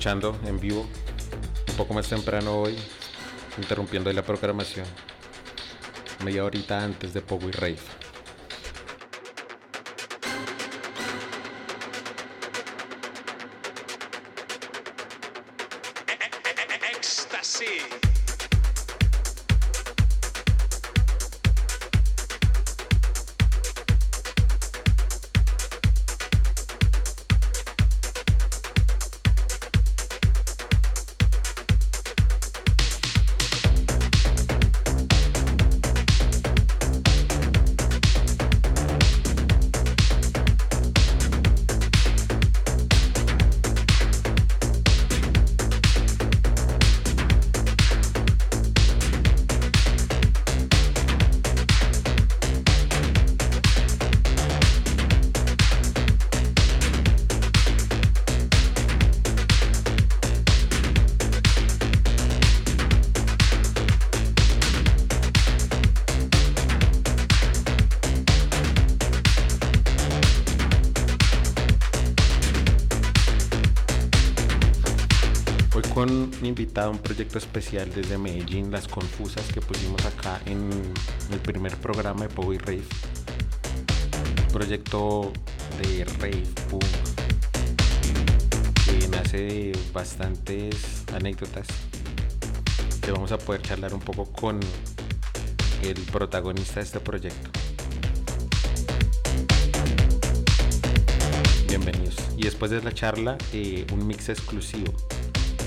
escuchando 0.00 0.34
en 0.46 0.58
vivo, 0.58 0.86
un 1.68 1.76
poco 1.76 1.92
más 1.92 2.08
temprano 2.08 2.56
hoy, 2.56 2.74
interrumpiendo 3.58 4.10
la 4.10 4.22
programación, 4.22 4.86
media 6.24 6.42
horita 6.42 6.82
antes 6.82 7.12
de 7.12 7.20
Pogo 7.20 7.50
y 7.50 7.52
Rave. 7.52 7.89
Invitado 76.42 76.88
a 76.88 76.90
un 76.92 76.98
proyecto 76.98 77.38
especial 77.38 77.92
desde 77.92 78.16
Medellín, 78.16 78.70
Las 78.70 78.86
Confusas, 78.86 79.44
que 79.52 79.60
pusimos 79.60 80.04
acá 80.06 80.40
en 80.46 80.70
el 81.32 81.38
primer 81.40 81.76
programa 81.78 82.26
de 82.26 82.54
y 82.54 82.58
Rave. 82.58 82.82
proyecto 84.52 85.32
de 85.82 86.04
Rave 86.04 86.44
Punk 86.70 86.84
que 88.84 89.08
nace 89.08 89.36
de 89.38 89.78
bastantes 89.92 91.04
anécdotas 91.12 91.66
que 93.00 93.10
vamos 93.10 93.32
a 93.32 93.38
poder 93.38 93.62
charlar 93.62 93.92
un 93.92 94.00
poco 94.00 94.26
con 94.26 94.60
el 95.82 95.94
protagonista 96.12 96.76
de 96.76 96.86
este 96.86 97.00
proyecto. 97.00 97.50
Bienvenidos. 101.66 102.16
Y 102.36 102.44
después 102.44 102.70
de 102.70 102.80
la 102.80 102.92
charla, 102.92 103.36
eh, 103.52 103.86
un 103.92 104.06
mix 104.06 104.28
exclusivo 104.28 104.92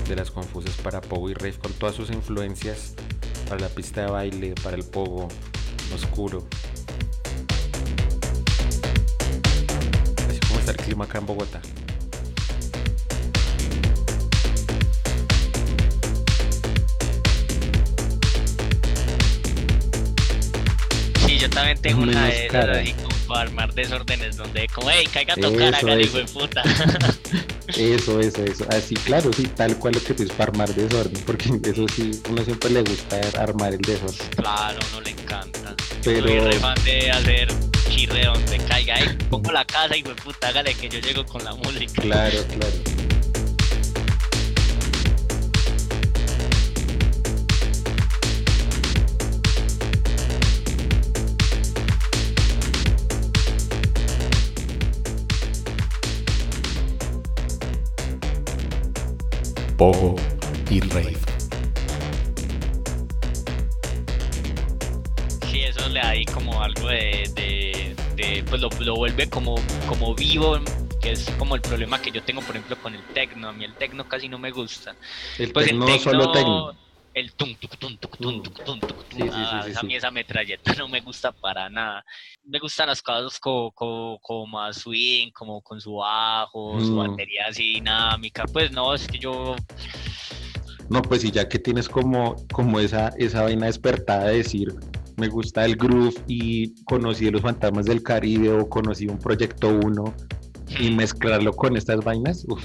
de 0.08 0.16
las 0.16 0.30
confusas 0.30 0.74
para 0.82 1.00
Pogo 1.00 1.30
y 1.30 1.34
Rave 1.34 1.54
con 1.54 1.72
todas 1.72 1.94
sus 1.94 2.10
influencias 2.10 2.94
para 3.48 3.60
la 3.60 3.68
pista 3.68 4.02
de 4.02 4.10
baile, 4.10 4.54
para 4.62 4.76
el 4.76 4.84
Pogo 4.84 5.28
oscuro. 5.94 6.46
Así 10.28 10.40
como 10.40 10.60
está 10.60 10.72
el 10.72 10.76
clima 10.76 11.04
acá 11.04 11.18
en 11.18 11.26
Bogotá. 11.26 11.60
Sí, 21.26 21.38
yo 21.38 21.48
también 21.50 21.80
tengo 21.80 22.02
una 22.02 22.26
de 22.26 22.94
para 23.24 23.42
armar 23.42 23.74
desórdenes 23.74 24.36
donde 24.36 24.68
como, 24.68 24.90
hey, 24.90 25.06
caiga 25.12 25.34
a 25.34 25.36
tocar 25.36 25.74
acá, 25.74 26.00
hijo 26.00 26.18
de 26.18 26.24
puta. 26.24 26.62
Eso, 27.68 28.20
eso, 28.20 28.44
eso. 28.44 28.66
Así, 28.70 28.94
claro, 28.94 29.32
sí, 29.32 29.46
tal 29.48 29.76
cual 29.78 29.94
lo 29.94 30.02
que 30.02 30.14
tú 30.14 30.22
es 30.22 30.30
para 30.30 30.50
armar 30.50 30.74
desorden, 30.74 31.22
porque 31.24 31.48
eso 31.70 31.86
sí, 31.88 32.10
uno 32.28 32.44
siempre 32.44 32.70
le 32.70 32.82
gusta 32.82 33.20
armar 33.38 33.72
el 33.72 33.80
desorden. 33.80 34.28
Claro, 34.36 34.78
no 34.92 35.00
le 35.00 35.10
encanta. 35.10 35.74
Pero. 36.02 36.28
Soy 36.28 36.40
re 36.40 36.52
fan 36.60 36.84
de 36.84 37.10
hacer 37.10 37.48
chirre 37.88 38.26
donde 38.26 38.58
caiga, 38.68 38.96
ahí 38.96 39.08
pongo 39.30 39.50
la 39.50 39.64
casa 39.64 39.96
y 39.96 40.02
de 40.02 40.14
puta, 40.14 40.48
hágale 40.48 40.74
que 40.74 40.88
yo 40.88 40.98
llego 41.00 41.24
con 41.24 41.42
la 41.42 41.54
música. 41.54 42.02
Claro, 42.02 42.38
claro. 42.48 43.03
Pogo 59.84 60.16
y 60.70 60.80
Rave. 60.80 61.14
Sí, 65.50 65.60
eso 65.60 65.86
le 65.90 66.00
da 66.00 66.08
ahí 66.08 66.24
como 66.24 66.62
algo 66.62 66.88
de, 66.88 67.94
pues 68.48 68.62
lo, 68.62 68.94
vuelve 68.96 69.28
como, 69.28 69.56
como 69.86 70.14
vivo, 70.14 70.58
que 71.02 71.12
es 71.12 71.28
como 71.32 71.54
el 71.54 71.60
problema 71.60 72.00
que 72.00 72.10
yo 72.10 72.22
tengo, 72.22 72.40
por 72.40 72.56
ejemplo, 72.56 72.78
con 72.80 72.94
el 72.94 73.02
tecno. 73.12 73.50
A 73.50 73.52
mí 73.52 73.66
el 73.66 73.74
tecno 73.74 74.08
casi 74.08 74.26
no 74.26 74.38
me 74.38 74.52
gusta. 74.52 74.96
El 75.38 75.52
pues 75.52 75.66
tecno, 75.66 75.86
el 75.86 76.00
solo 76.00 76.32
tecno. 76.32 76.83
El 77.14 77.32
tum 77.34 77.54
tum 77.54 77.70
tum 77.78 77.96
tum 77.96 78.42
tum 78.42 78.42
tum 78.42 78.80
tum 78.80 78.98
tum. 79.08 79.30
A 79.30 79.82
mí 79.84 79.94
esa 79.94 80.10
metralleta 80.10 80.74
no 80.74 80.88
me 80.88 81.00
gusta 81.00 81.30
para 81.30 81.70
nada. 81.70 82.04
Me 82.44 82.58
gustan 82.58 82.88
las 82.88 83.00
cosas 83.00 83.38
como, 83.38 83.70
como, 83.72 84.46
más 84.46 84.78
swing, 84.78 85.30
como 85.30 85.62
con 85.62 85.80
su 85.80 85.94
bajo, 85.94 86.80
su 86.80 86.96
batería 86.96 87.46
así 87.48 87.74
dinámica. 87.74 88.44
Pues 88.52 88.72
no, 88.72 88.92
es 88.94 89.06
que 89.06 89.18
yo 89.18 89.54
no, 90.90 91.00
pues 91.02 91.24
y 91.24 91.30
ya 91.30 91.48
que 91.48 91.58
tienes 91.58 91.88
como, 91.88 92.36
como 92.52 92.78
esa, 92.78 93.08
esa 93.16 93.42
vaina 93.42 93.66
despertada 93.66 94.26
de 94.26 94.38
decir, 94.38 94.74
me 95.16 95.28
gusta 95.28 95.64
el 95.64 95.76
groove 95.76 96.14
y 96.26 96.74
conocí 96.84 97.30
los 97.30 97.42
fantasmas 97.42 97.86
del 97.86 98.02
Caribe 98.02 98.52
o 98.52 98.68
conocí 98.68 99.06
un 99.06 99.18
proyecto 99.18 99.68
1 99.68 100.14
y 100.80 100.90
mezclarlo 100.90 101.52
con 101.52 101.76
estas 101.76 102.04
vainas, 102.04 102.44
uff. 102.48 102.62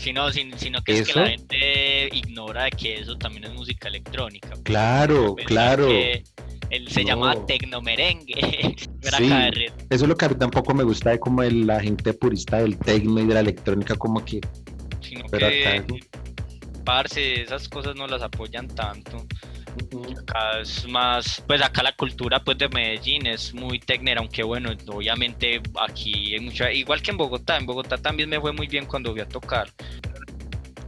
Sino, 0.00 0.32
sino 0.32 0.82
que 0.82 1.00
es 1.00 1.08
que 1.08 1.20
la 1.20 1.28
gente 1.28 2.08
ignora 2.12 2.70
que 2.70 3.00
eso 3.00 3.18
también 3.18 3.44
es 3.44 3.52
música 3.52 3.88
electrónica. 3.88 4.54
Claro, 4.62 5.36
claro. 5.44 5.88
Él 6.70 6.88
se 6.88 7.04
llama 7.04 7.34
tecnomerengue. 7.46 8.34
sí, 9.18 9.30
eso 9.90 10.04
es 10.04 10.08
lo 10.08 10.16
que 10.16 10.24
a 10.24 10.28
mí 10.30 10.36
tampoco 10.36 10.72
me 10.72 10.84
gusta 10.84 11.10
de 11.10 11.20
como 11.20 11.42
la 11.42 11.80
gente 11.80 12.14
purista 12.14 12.58
del 12.58 12.78
tecno 12.78 13.20
y 13.20 13.26
de 13.26 13.34
la 13.34 13.40
electrónica, 13.40 13.94
como 13.96 14.24
que. 14.24 14.40
pero 15.30 15.48
acá, 15.48 15.84
parce, 16.84 17.42
esas 17.42 17.68
cosas 17.68 17.94
no 17.94 18.06
las 18.06 18.22
apoyan 18.22 18.68
tanto. 18.68 19.26
Acá 20.18 20.60
es 20.60 20.86
más, 20.88 21.42
pues 21.46 21.62
acá 21.62 21.82
la 21.82 21.94
cultura 21.94 22.42
pues 22.42 22.58
de 22.58 22.68
Medellín 22.68 23.26
es 23.26 23.54
muy 23.54 23.78
tecnera, 23.78 24.20
aunque 24.20 24.42
bueno, 24.42 24.70
obviamente 24.88 25.60
aquí 25.80 26.34
hay 26.34 26.40
mucha, 26.40 26.72
igual 26.72 27.02
que 27.02 27.10
en 27.10 27.16
Bogotá, 27.16 27.56
en 27.56 27.66
Bogotá 27.66 27.96
también 27.98 28.28
me 28.28 28.40
fue 28.40 28.52
muy 28.52 28.66
bien 28.66 28.86
cuando 28.86 29.12
voy 29.12 29.20
a 29.20 29.28
tocar. 29.28 29.72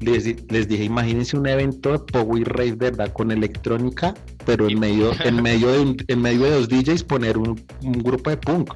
Les, 0.01 0.25
les 0.51 0.69
dije, 0.69 0.85
imagínense 0.85 1.37
un 1.37 1.47
evento 1.47 1.93
de 1.93 1.99
Power 2.01 2.49
Rave, 2.49 2.73
¿verdad? 2.73 3.13
Con 3.13 3.31
electrónica, 3.31 4.15
pero 4.45 4.69
en 4.69 4.81
medio, 4.81 5.13
en 5.25 5.41
medio 5.41 5.69
de 5.69 6.05
en 6.09 6.21
medio 6.21 6.43
de 6.43 6.51
dos 6.51 6.69
DJs 6.69 7.05
poner 7.05 7.39
un, 7.39 7.65
un 7.83 7.93
grupo 7.93 8.31
de 8.31 8.37
punk. 8.37 8.75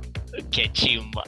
Qué 0.50 0.70
chimba. 0.72 1.24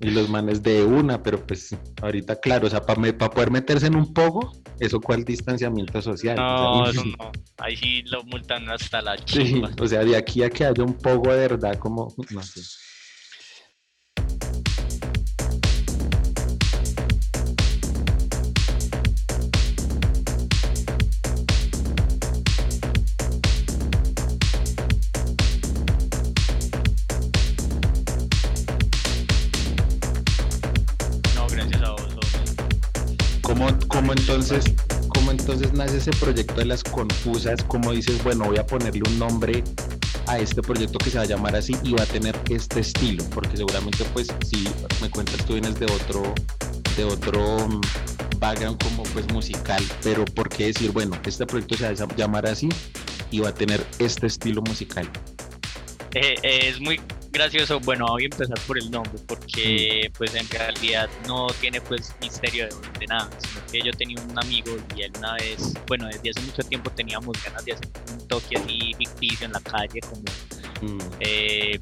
y 0.00 0.10
los 0.10 0.28
manes 0.28 0.62
de 0.62 0.84
una, 0.84 1.22
pero 1.22 1.44
pues 1.44 1.76
ahorita, 2.02 2.38
claro, 2.40 2.66
o 2.66 2.70
sea, 2.70 2.82
para 2.82 3.16
poder 3.30 3.50
meterse 3.50 3.86
en 3.86 3.96
un 3.96 4.12
poco, 4.12 4.52
eso 4.78 5.00
cuál 5.00 5.24
distanciamiento 5.24 6.00
social. 6.00 6.36
No, 6.36 6.88
eso 6.88 7.04
no. 7.04 7.30
Ahí 7.58 7.76
sí 7.76 8.02
lo 8.02 8.22
multan 8.24 8.68
hasta 8.70 9.02
la 9.02 9.16
chimba. 9.24 9.70
o 9.80 9.86
sea, 9.86 10.04
de 10.04 10.16
aquí 10.16 10.42
a 10.42 10.50
que 10.50 10.64
haya 10.64 10.84
un 10.84 10.94
poco 10.94 11.32
de 11.32 11.48
verdad, 11.48 11.78
como, 11.78 12.14
no 12.30 12.42
sé. 12.42 12.60
¿Cómo, 33.98 34.12
entonces, 34.12 34.64
cómo 35.08 35.32
entonces 35.32 35.72
nace 35.72 35.96
ese 35.96 36.12
proyecto 36.12 36.54
de 36.54 36.66
las 36.66 36.84
confusas? 36.84 37.64
¿Cómo 37.64 37.90
dices, 37.90 38.22
bueno, 38.22 38.44
voy 38.44 38.56
a 38.56 38.64
ponerle 38.64 39.02
un 39.04 39.18
nombre 39.18 39.64
a 40.28 40.38
este 40.38 40.62
proyecto 40.62 40.98
que 40.98 41.10
se 41.10 41.18
va 41.18 41.24
a 41.24 41.26
llamar 41.26 41.56
así 41.56 41.74
y 41.82 41.94
va 41.94 42.04
a 42.04 42.06
tener 42.06 42.38
este 42.48 42.78
estilo? 42.78 43.24
Porque 43.34 43.56
seguramente, 43.56 44.04
pues, 44.12 44.28
si 44.46 44.68
me 45.02 45.10
cuentas, 45.10 45.44
tú 45.44 45.54
vienes 45.54 45.80
de 45.80 45.86
otro, 45.86 46.32
de 46.96 47.04
otro 47.06 47.68
mm, 47.68 47.80
background 48.38 48.80
como 48.84 49.02
pues 49.02 49.26
musical, 49.32 49.82
pero 50.04 50.24
¿por 50.26 50.48
qué 50.48 50.66
decir, 50.66 50.92
bueno, 50.92 51.20
este 51.24 51.44
proyecto 51.44 51.76
se 51.76 51.92
va 51.92 52.06
a 52.08 52.16
llamar 52.16 52.46
así 52.46 52.68
y 53.32 53.40
va 53.40 53.48
a 53.48 53.54
tener 53.54 53.84
este 53.98 54.28
estilo 54.28 54.62
musical? 54.62 55.10
Eh, 56.14 56.36
eh, 56.44 56.68
es 56.68 56.80
muy 56.80 57.00
gracioso, 57.30 57.80
bueno, 57.80 58.06
voy 58.08 58.24
a 58.24 58.26
empezar 58.26 58.58
por 58.66 58.78
el 58.78 58.90
nombre, 58.90 59.18
porque 59.26 60.10
pues 60.16 60.34
en 60.34 60.48
realidad 60.48 61.08
no 61.26 61.46
tiene 61.60 61.80
pues 61.80 62.14
misterio 62.20 62.68
de, 62.98 63.06
nada, 63.06 63.30
sino 63.38 63.66
que 63.66 63.80
yo 63.80 63.92
tenía 63.92 64.20
un 64.22 64.38
amigo 64.38 64.76
y 64.96 65.02
él 65.02 65.12
una 65.18 65.34
vez, 65.34 65.74
bueno, 65.86 66.06
desde 66.06 66.30
hace 66.30 66.40
mucho 66.42 66.62
tiempo 66.62 66.90
teníamos 66.90 67.42
ganas 67.42 67.64
de 67.64 67.72
hacer 67.72 67.88
un 68.12 68.28
toque 68.28 68.56
así 68.56 68.94
ficticio 68.96 69.46
en 69.46 69.52
la 69.52 69.60
calle, 69.60 70.00
como 70.00 70.22
mm. 70.82 70.98
eh, 71.20 71.80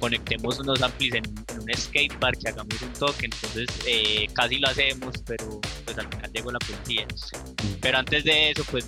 conectemos 0.00 0.58
unos 0.58 0.82
amplis 0.82 1.14
en, 1.14 1.24
un 1.26 1.74
skatepark, 1.74 2.38
que 2.38 2.48
hagamos 2.50 2.82
un 2.82 2.92
toque, 2.92 3.26
entonces 3.26 3.66
eh, 3.86 4.26
casi 4.34 4.58
lo 4.58 4.68
hacemos, 4.68 5.14
pero 5.26 5.60
pues 5.84 5.98
al 5.98 6.08
final 6.08 6.30
llegó 6.32 6.52
la 6.52 6.58
policía. 6.58 7.06
Mm. 7.06 7.74
Pero 7.80 7.98
antes 7.98 8.24
de 8.24 8.50
eso, 8.50 8.64
pues 8.70 8.86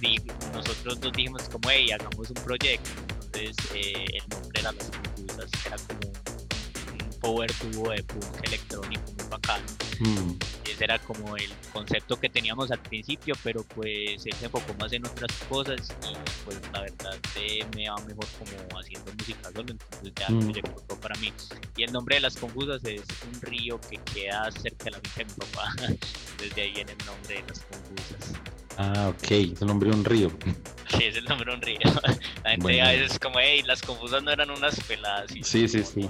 nosotros 0.53 1.01
nos 1.01 1.13
dijimos 1.13 1.43
como, 1.49 1.71
hey, 1.71 1.91
hagamos 1.93 2.29
un 2.29 2.43
proyecto, 2.45 2.91
entonces 3.25 3.57
eh, 3.75 4.05
el 4.13 4.29
nombre 4.29 4.61
era 4.61 4.73
Las 4.73 4.91
Confusas, 5.37 5.67
era 5.67 5.77
como 5.77 6.01
un 6.09 7.21
power 7.21 7.53
tubo 7.53 7.91
de 7.91 8.03
punk 8.05 8.45
electrónico 8.45 9.13
muy 9.13 9.29
bacano. 9.29 9.65
Mm. 10.01 10.33
Ese 10.65 10.85
era 10.85 10.99
como 10.99 11.37
el 11.37 11.51
concepto 11.73 12.19
que 12.19 12.29
teníamos 12.29 12.71
al 12.71 12.81
principio, 12.81 13.35
pero 13.43 13.63
pues 13.63 14.27
él 14.27 14.33
se 14.35 14.45
enfocó 14.45 14.75
más 14.79 14.93
en 14.93 15.07
otras 15.07 15.33
cosas 15.49 15.95
y 16.03 16.15
pues 16.45 16.61
la 16.73 16.83
verdad 16.83 17.19
eh, 17.37 17.65
me 17.75 17.89
va 17.89 17.97
mejor 17.99 18.27
como 18.39 18.79
haciendo 18.79 19.13
música 19.15 19.51
solo, 19.55 19.73
entonces 19.73 20.13
ya 20.15 20.29
mm. 20.29 20.41
proyecto 20.41 21.01
para 21.01 21.19
mí. 21.21 21.33
Y 21.77 21.85
el 21.85 21.93
nombre 21.93 22.17
de 22.17 22.23
Las 22.23 22.37
Confusas 22.37 22.83
es 22.85 23.03
un 23.33 23.41
río 23.41 23.81
que 23.81 23.99
queda 23.99 24.51
cerca 24.53 24.85
de 24.85 24.91
la 24.93 25.01
finca 25.01 25.17
de 25.17 25.25
mi 25.25 25.33
papá, 25.33 25.75
desde 26.39 26.63
ahí 26.63 26.73
viene 26.73 26.93
el 26.93 27.07
nombre 27.07 27.35
de 27.37 27.43
Las 27.49 27.61
Confusas. 27.61 28.66
Ah, 28.79 29.13
ok, 29.15 29.31
es 29.31 29.63
el 29.63 29.69
nombre 29.69 29.91
de 29.91 29.97
un 29.97 30.05
río. 30.05 30.31
Sí, 30.89 31.03
es 31.03 31.17
el 31.17 31.25
nombre 31.25 31.51
de 31.51 31.57
un 31.57 31.63
río. 31.63 31.79
La 32.45 32.51
gente 32.51 32.81
a 32.81 32.91
veces 32.93 33.11
es 33.11 33.19
como, 33.19 33.41
hey, 33.41 33.61
las 33.67 33.83
confusas 33.83 34.23
no 34.23 34.31
eran 34.31 34.51
unas 34.51 34.81
peladas. 34.85 35.33
Sí, 35.43 35.67
sí, 35.67 35.83
sí. 35.83 36.09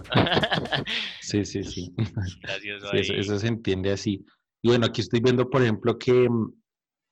sí, 1.22 1.44
sí, 1.46 1.64
sí. 1.64 1.94
Gracias. 2.42 2.82
eso, 3.10 3.38
se 3.38 3.46
entiende 3.46 3.90
así. 3.90 4.22
Y 4.60 4.68
bueno, 4.68 4.84
aquí 4.84 5.00
estoy 5.00 5.20
viendo, 5.20 5.48
por 5.48 5.62
ejemplo, 5.62 5.98
que 5.98 6.28
mm, 6.28 6.52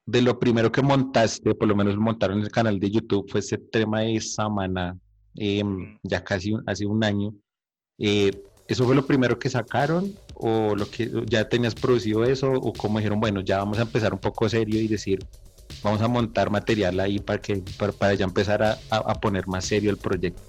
de 0.04 0.20
lo 0.20 0.38
primero 0.38 0.70
que 0.70 0.82
montaste, 0.82 1.54
por 1.54 1.66
lo 1.66 1.74
menos 1.74 1.96
montaron 1.96 2.36
en 2.36 2.44
el 2.44 2.50
canal 2.50 2.78
de 2.78 2.90
YouTube, 2.90 3.30
fue 3.30 3.40
ese 3.40 3.56
tema 3.56 4.00
de 4.00 4.20
Samana, 4.20 4.98
em, 5.34 5.98
ya 6.02 6.22
casi 6.22 6.52
hace 6.66 6.84
un 6.84 7.02
año. 7.02 7.34
Eh, 7.98 8.30
¿Eso 8.66 8.84
fue 8.84 8.94
lo 8.94 9.06
primero 9.06 9.38
que 9.38 9.50
sacaron? 9.50 10.14
¿O 10.34 10.74
lo 10.74 10.90
que 10.90 11.10
ya 11.26 11.48
tenías 11.48 11.74
producido 11.74 12.24
eso? 12.24 12.50
¿O 12.52 12.72
como 12.72 12.98
dijeron, 12.98 13.20
bueno, 13.20 13.40
ya 13.42 13.58
vamos 13.58 13.78
a 13.78 13.82
empezar 13.82 14.12
un 14.12 14.18
poco 14.18 14.48
serio 14.48 14.80
y 14.80 14.88
decir, 14.88 15.24
vamos 15.82 16.00
a 16.00 16.08
montar 16.08 16.50
material 16.50 16.98
ahí 17.00 17.18
para 17.18 17.40
que 17.40 17.62
para, 17.98 18.14
ya 18.14 18.24
empezar 18.24 18.62
a, 18.62 18.78
a, 18.90 19.14
poner 19.20 19.46
más 19.46 19.66
serio 19.66 19.90
el 19.90 19.98
proyecto? 19.98 20.42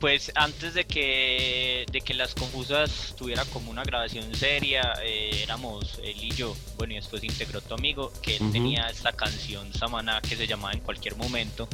Pues 0.00 0.32
antes 0.34 0.74
de 0.74 0.84
que, 0.84 1.86
de 1.90 2.00
que 2.00 2.14
Las 2.14 2.34
Confusas 2.34 3.14
tuviera 3.16 3.44
como 3.46 3.70
una 3.70 3.84
grabación 3.84 4.34
seria, 4.34 4.94
eh, 5.02 5.40
éramos 5.42 5.98
él 6.02 6.16
y 6.22 6.30
yo, 6.34 6.54
bueno, 6.76 6.94
y 6.94 6.96
después 6.96 7.22
integró 7.24 7.60
tu 7.60 7.74
amigo, 7.74 8.12
que 8.20 8.36
él 8.36 8.52
tenía 8.52 8.88
esta 8.88 9.12
canción 9.12 9.72
Samana 9.72 10.20
que 10.20 10.36
se 10.36 10.46
llamaba 10.46 10.72
En 10.72 10.80
Cualquier 10.80 11.16
Momento, 11.16 11.68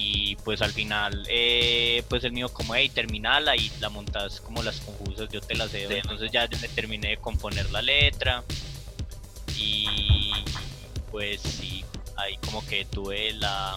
y 0.00 0.36
pues 0.44 0.62
al 0.62 0.70
final 0.70 1.26
eh, 1.28 2.04
pues 2.08 2.22
el 2.22 2.30
mío 2.30 2.48
como 2.50 2.76
hey 2.76 2.88
terminala 2.88 3.56
y 3.56 3.68
la 3.80 3.88
montas 3.88 4.40
como 4.40 4.62
las 4.62 4.78
confusas 4.80 5.28
yo 5.28 5.40
te 5.40 5.56
las 5.56 5.72
dejo 5.72 5.92
entonces 5.92 6.30
ya 6.30 6.46
me 6.62 6.68
terminé 6.68 7.08
de 7.08 7.16
componer 7.16 7.68
la 7.72 7.82
letra 7.82 8.44
y 9.56 10.30
pues 11.10 11.40
sí 11.40 11.84
ahí 12.16 12.36
como 12.44 12.64
que 12.64 12.84
tuve 12.84 13.32
la 13.32 13.76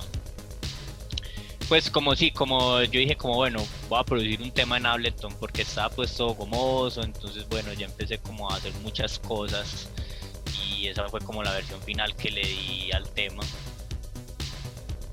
pues 1.68 1.90
como 1.90 2.16
sí, 2.16 2.32
como 2.32 2.82
yo 2.82 3.00
dije 3.00 3.16
como 3.16 3.36
bueno, 3.36 3.66
voy 3.88 4.00
a 4.00 4.04
producir 4.04 4.42
un 4.42 4.52
tema 4.52 4.76
en 4.76 4.86
Ableton 4.86 5.34
porque 5.40 5.62
estaba 5.62 5.90
pues 5.90 6.14
todo 6.14 6.36
gomoso, 6.36 7.02
entonces 7.02 7.48
bueno, 7.48 7.72
ya 7.72 7.86
empecé 7.86 8.18
como 8.18 8.52
a 8.52 8.58
hacer 8.58 8.74
muchas 8.84 9.18
cosas 9.20 9.88
y 10.68 10.88
esa 10.88 11.08
fue 11.08 11.22
como 11.22 11.42
la 11.42 11.54
versión 11.54 11.82
final 11.82 12.14
que 12.18 12.30
le 12.30 12.42
di 12.42 12.92
al 12.92 13.10
tema 13.12 13.42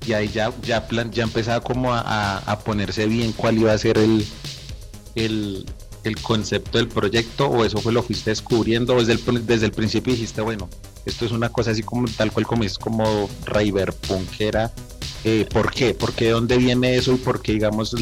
y 0.09 0.13
ahí 0.13 0.27
ya, 0.27 0.51
ya, 0.63 0.87
plan, 0.87 1.11
ya 1.11 1.21
empezaba 1.21 1.61
como 1.61 1.93
a, 1.93 2.59
ponerse 2.65 3.05
bien 3.05 3.31
cuál 3.31 3.59
iba 3.59 3.71
a 3.71 3.77
ser 3.77 3.99
el, 3.99 4.25
el, 5.13 5.65
concepto 6.23 6.79
del 6.79 6.87
proyecto 6.87 7.47
o 7.47 7.63
eso 7.63 7.77
fue 7.77 7.93
lo 7.93 8.01
fuiste 8.01 8.31
descubriendo 8.31 8.95
desde 8.95 9.13
el, 9.13 9.45
desde 9.45 9.67
el 9.67 9.71
principio 9.71 10.13
dijiste, 10.13 10.41
bueno, 10.41 10.67
esto 11.05 11.25
es 11.25 11.31
una 11.31 11.49
cosa 11.49 11.71
así 11.71 11.83
como 11.83 12.07
tal 12.07 12.31
cual 12.31 12.47
como 12.47 12.63
es 12.63 12.79
como 12.79 13.29
River 13.45 13.93
Punkera. 13.93 14.71
Eh, 15.23 15.45
¿Por 15.51 15.69
qué? 15.71 15.93
¿Por 15.93 16.13
qué? 16.13 16.29
¿Dónde 16.29 16.57
viene 16.57 16.95
eso? 16.95 17.13
¿Y 17.13 17.17
por 17.17 17.41
qué, 17.41 17.51
digamos, 17.51 17.93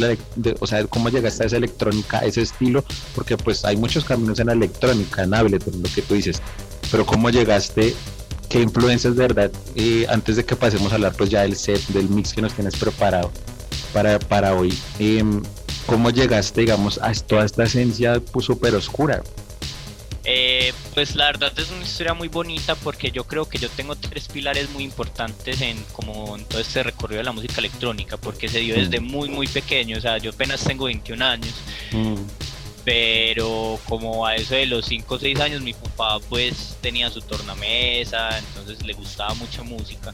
o 0.59 0.67
sea, 0.67 0.85
cómo 0.85 1.09
llegaste 1.09 1.43
a 1.43 1.47
esa 1.47 1.57
electrónica, 1.57 2.19
a 2.19 2.25
ese 2.25 2.43
estilo? 2.43 2.85
Porque 3.15 3.35
pues 3.35 3.65
hay 3.65 3.75
muchos 3.75 4.05
caminos 4.05 4.39
en 4.39 4.47
la 4.47 4.53
electrónica, 4.53 5.23
en 5.23 5.33
Ableton, 5.33 5.81
lo 5.81 5.89
que 5.93 6.03
tú 6.03 6.13
dices. 6.13 6.41
Pero 6.89 7.05
¿cómo 7.05 7.29
llegaste 7.31 7.95
¿Qué 8.49 8.61
influencias, 8.61 9.15
verdad? 9.15 9.51
Eh, 9.75 10.05
antes 10.09 10.37
de 10.37 10.45
que 10.45 10.55
pasemos 10.55 10.91
a 10.91 10.95
hablar 10.95 11.13
pues 11.17 11.29
ya 11.29 11.41
del 11.41 11.55
set, 11.55 11.85
del 11.87 12.09
mix 12.09 12.33
que 12.33 12.41
nos 12.41 12.53
tienes 12.53 12.75
preparado 12.77 13.31
para, 13.93 14.19
para 14.19 14.53
hoy, 14.53 14.77
em, 14.99 15.43
¿cómo 15.85 16.09
llegaste, 16.09 16.61
digamos, 16.61 16.97
a 17.01 17.13
toda 17.13 17.45
esta 17.45 17.63
esencia 17.63 18.21
pues, 18.31 18.45
súper 18.45 18.73
oscura? 18.75 19.21
Eh, 20.23 20.73
pues 20.93 21.15
la 21.15 21.25
verdad 21.25 21.53
es 21.57 21.71
una 21.71 21.83
historia 21.83 22.13
muy 22.13 22.27
bonita 22.27 22.75
porque 22.75 23.11
yo 23.11 23.23
creo 23.23 23.47
que 23.47 23.57
yo 23.57 23.69
tengo 23.69 23.95
tres 23.95 24.27
pilares 24.27 24.69
muy 24.71 24.83
importantes 24.83 25.61
en 25.61 25.81
como 25.93 26.35
en 26.35 26.43
todo 26.43 26.59
este 26.59 26.83
recorrido 26.83 27.19
de 27.19 27.23
la 27.23 27.31
música 27.31 27.55
electrónica 27.59 28.17
porque 28.17 28.49
se 28.49 28.59
dio 28.59 28.75
desde 28.75 28.99
mm. 28.99 29.05
muy 29.05 29.29
muy 29.29 29.47
pequeño, 29.47 29.97
o 29.97 30.01
sea, 30.01 30.17
yo 30.17 30.31
apenas 30.31 30.61
tengo 30.63 30.85
21 30.85 31.23
años. 31.23 31.53
Mm 31.91 32.15
pero 32.87 33.77
como 33.89 34.25
a 34.25 34.35
eso 34.35 34.55
de 34.55 34.65
los 34.65 34.85
5 34.85 35.15
o 35.15 35.19
6 35.19 35.41
años 35.41 35.61
mi 35.61 35.73
papá 35.73 36.19
pues 36.29 36.77
tenía 36.79 37.09
su 37.09 37.19
tornamesa, 37.19 38.37
entonces 38.37 38.81
le 38.85 38.93
gustaba 38.93 39.33
mucha 39.33 39.61
música. 39.61 40.13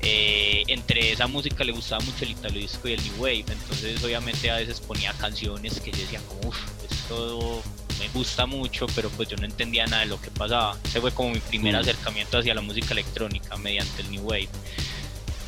Eh, 0.00 0.64
entre 0.66 1.12
esa 1.12 1.26
música 1.26 1.64
le 1.64 1.72
gustaba 1.72 2.04
mucho 2.04 2.26
el 2.26 2.32
italo 2.32 2.58
disco 2.58 2.86
y 2.86 2.92
el 2.92 3.02
new 3.02 3.14
wave, 3.16 3.46
entonces 3.48 4.04
obviamente 4.04 4.50
a 4.50 4.56
veces 4.56 4.78
ponía 4.78 5.14
canciones 5.14 5.80
que 5.80 5.90
yo 5.90 5.96
decía 5.96 6.20
como 6.28 6.50
uff, 6.50 6.58
esto 6.90 7.62
me 7.98 8.08
gusta 8.08 8.44
mucho, 8.44 8.84
pero 8.94 9.08
pues 9.08 9.30
yo 9.30 9.38
no 9.38 9.46
entendía 9.46 9.86
nada 9.86 10.02
de 10.02 10.08
lo 10.08 10.20
que 10.20 10.30
pasaba. 10.30 10.76
Ese 10.84 11.00
fue 11.00 11.12
como 11.12 11.30
mi 11.30 11.40
primer 11.40 11.76
mm. 11.76 11.78
acercamiento 11.78 12.36
hacia 12.36 12.54
la 12.54 12.60
música 12.60 12.92
electrónica 12.92 13.56
mediante 13.56 14.02
el 14.02 14.10
new 14.10 14.22
wave. 14.22 14.50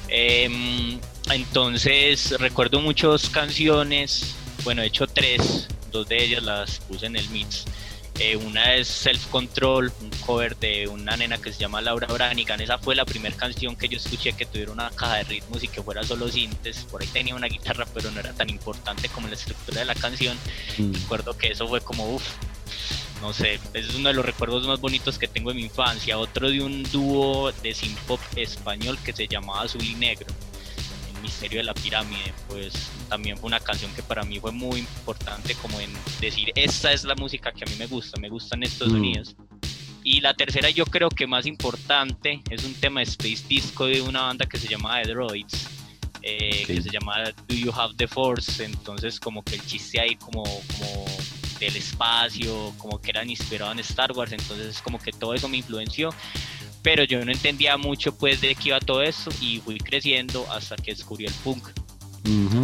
Em, 0.09 0.99
entonces 1.31 2.35
recuerdo 2.39 2.81
muchas 2.81 3.29
canciones, 3.29 4.35
bueno, 4.65 4.81
he 4.81 4.87
hecho 4.87 5.07
tres 5.07 5.69
dos 5.97 6.09
de 6.09 6.23
ellas 6.23 6.43
las 6.43 6.81
puse 6.81 7.07
en 7.07 7.17
el 7.17 7.29
mix. 7.31 7.65
Eh, 8.19 8.37
una 8.37 8.75
es 8.75 8.88
Self 8.88 9.26
Control, 9.26 9.93
un 10.00 10.11
cover 10.25 10.57
de 10.57 10.88
una 10.88 11.17
nena 11.19 11.37
que 11.37 11.53
se 11.53 11.59
llama 11.59 11.83
Laura 11.83 12.07
Branigan. 12.07 12.61
Esa 12.61 12.79
fue 12.79 12.95
la 12.95 13.05
primera 13.05 13.37
canción 13.37 13.76
que 13.76 13.88
yo 13.88 13.99
escuché 13.99 14.33
que 14.33 14.47
tuviera 14.47 14.73
una 14.73 14.91
caja 14.91 15.17
de 15.17 15.25
ritmos 15.25 15.62
y 15.62 15.69
que 15.69 15.83
fuera 15.83 16.03
solo 16.03 16.29
sintes. 16.29 16.87
Por 16.91 17.03
ahí 17.03 17.09
tenía 17.09 17.35
una 17.35 17.47
guitarra, 17.47 17.87
pero 17.93 18.11
no 18.11 18.21
era 18.21 18.33
tan 18.33 18.49
importante 18.49 19.11
como 19.11 19.29
la 19.29 19.35
estructura 19.35 19.81
de 19.81 19.87
la 19.87 19.95
canción. 19.95 20.37
Mm. 20.79 20.95
Recuerdo 20.95 21.37
que 21.37 21.49
eso 21.49 21.69
fue 21.69 21.83
como, 21.83 22.15
uff, 22.15 22.25
no 23.21 23.35
sé, 23.35 23.61
es 23.75 23.95
uno 23.95 24.09
de 24.09 24.15
los 24.15 24.25
recuerdos 24.25 24.67
más 24.67 24.81
bonitos 24.81 25.19
que 25.19 25.29
tengo 25.29 25.50
de 25.50 25.57
mi 25.57 25.65
infancia. 25.65 26.19
Otro 26.19 26.50
de 26.50 26.62
un 26.62 26.85
dúo 26.85 27.53
de 27.62 27.75
synth 27.75 27.99
pop 28.00 28.21
español 28.35 28.99
que 29.05 29.12
se 29.12 29.29
llamaba 29.29 29.62
Azul 29.62 29.85
y 29.85 29.95
Negro 29.95 30.26
Misterio 31.23 31.59
de 31.59 31.65
la 31.65 31.75
Pirámide, 31.75 32.33
pues 32.49 32.91
también 33.09 33.37
fue 33.37 33.49
una 33.49 33.61
canción 33.61 33.93
que 33.95 34.03
para 34.03 34.25
mí 34.25 34.41
fue 34.41 34.53
muy 34.53 34.81
importante 34.81 35.55
como 35.57 35.81
en 35.81 35.91
decir, 36.21 36.53
esta 36.55 36.93
es 36.93 37.05
la 37.05 37.15
música 37.15 37.53
que 37.53 37.65
a 37.65 37.67
mí 37.67 37.75
me 37.79 37.87
gusta, 37.87 38.21
me 38.21 38.29
gustan 38.29 38.63
estos 38.63 38.89
mm. 38.89 38.93
sonidos. 38.93 39.37
Y 40.05 40.21
la 40.21 40.35
tercera 40.35 40.71
yo 40.71 40.87
creo 40.87 41.09
que 41.09 41.27
más 41.27 41.47
importante 41.47 42.41
es 42.49 42.65
un 42.65 42.75
tema 42.75 43.01
de 43.01 43.05
Space 43.05 43.45
Disco 43.49 43.87
de 43.87 44.01
una 44.03 44.23
banda 44.23 44.47
que 44.47 44.57
se 44.57 44.69
llama 44.69 45.03
The 45.03 45.11
Droids, 45.11 45.67
eh, 46.23 46.65
que 46.65 46.81
se 46.81 46.91
llama 46.91 47.25
Do 47.49 47.55
You 47.55 47.73
Have 47.73 47.95
the 47.97 48.07
Force, 48.07 48.65
entonces 48.65 49.19
como 49.19 49.43
que 49.43 49.57
el 49.57 49.67
chiste 49.67 50.01
ahí 50.01 50.15
como, 50.15 50.45
como 50.45 51.07
del 51.59 51.77
espacio, 51.77 52.73
como 52.79 53.01
que 53.01 53.11
eran 53.11 53.29
inspirados 53.31 53.75
en 53.75 53.81
Star 53.81 54.13
Wars, 54.13 54.33
entonces 54.33 54.81
como 54.81 54.99
que 54.99 55.13
todo 55.13 55.35
eso 55.35 55.49
me 55.49 55.57
influenció 55.57 56.11
pero 56.87 57.02
yo 57.02 57.25
no 57.25 57.33
entendía 57.33 57.76
mucho 57.76 58.16
pues 58.16 58.40
de 58.40 58.55
qué 58.55 58.69
iba 58.69 58.78
todo 58.78 59.02
eso 59.02 59.28
y 59.40 59.59
fui 59.59 59.76
creciendo 59.76 60.47
hasta 60.52 60.76
que 60.76 60.93
descubrí 60.93 61.26
el 61.26 61.33
punk. 61.43 61.66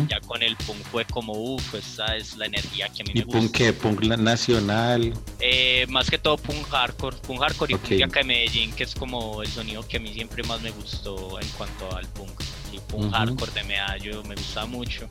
Ya 0.08 0.20
con 0.20 0.40
el 0.44 0.54
punk 0.54 0.78
fue 0.92 1.04
como, 1.06 1.32
uff, 1.32 1.74
esa 1.74 2.16
es 2.16 2.36
la 2.36 2.46
energía 2.46 2.88
que 2.88 3.02
a 3.02 3.04
mí 3.04 3.14
me 3.14 3.22
gusta. 3.22 3.38
¿Y 3.38 3.42
punk 3.42 3.52
qué? 3.52 3.72
¿Punk 3.72 4.02
nacional? 4.18 5.12
Eh, 5.40 5.86
más 5.88 6.08
que 6.08 6.18
todo 6.18 6.36
punk 6.36 6.68
hardcore, 6.68 7.16
punk 7.16 7.40
hardcore 7.40 7.74
y 7.74 7.76
punk 7.76 8.02
acá 8.04 8.20
de 8.20 8.26
Medellín, 8.26 8.70
que 8.70 8.84
es 8.84 8.94
como 8.94 9.42
el 9.42 9.48
sonido 9.48 9.84
que 9.88 9.96
a 9.96 10.00
mí 10.00 10.14
siempre 10.14 10.44
más 10.44 10.60
me 10.62 10.70
gustó 10.70 11.40
en 11.40 11.48
cuanto 11.58 11.92
al 11.96 12.06
punk. 12.06 12.42
Y 12.72 12.78
punk 12.78 13.12
hardcore 13.12 13.50
de 13.50 13.64
Medallo 13.64 14.22
me 14.22 14.36
gusta 14.36 14.66
mucho. 14.66 15.08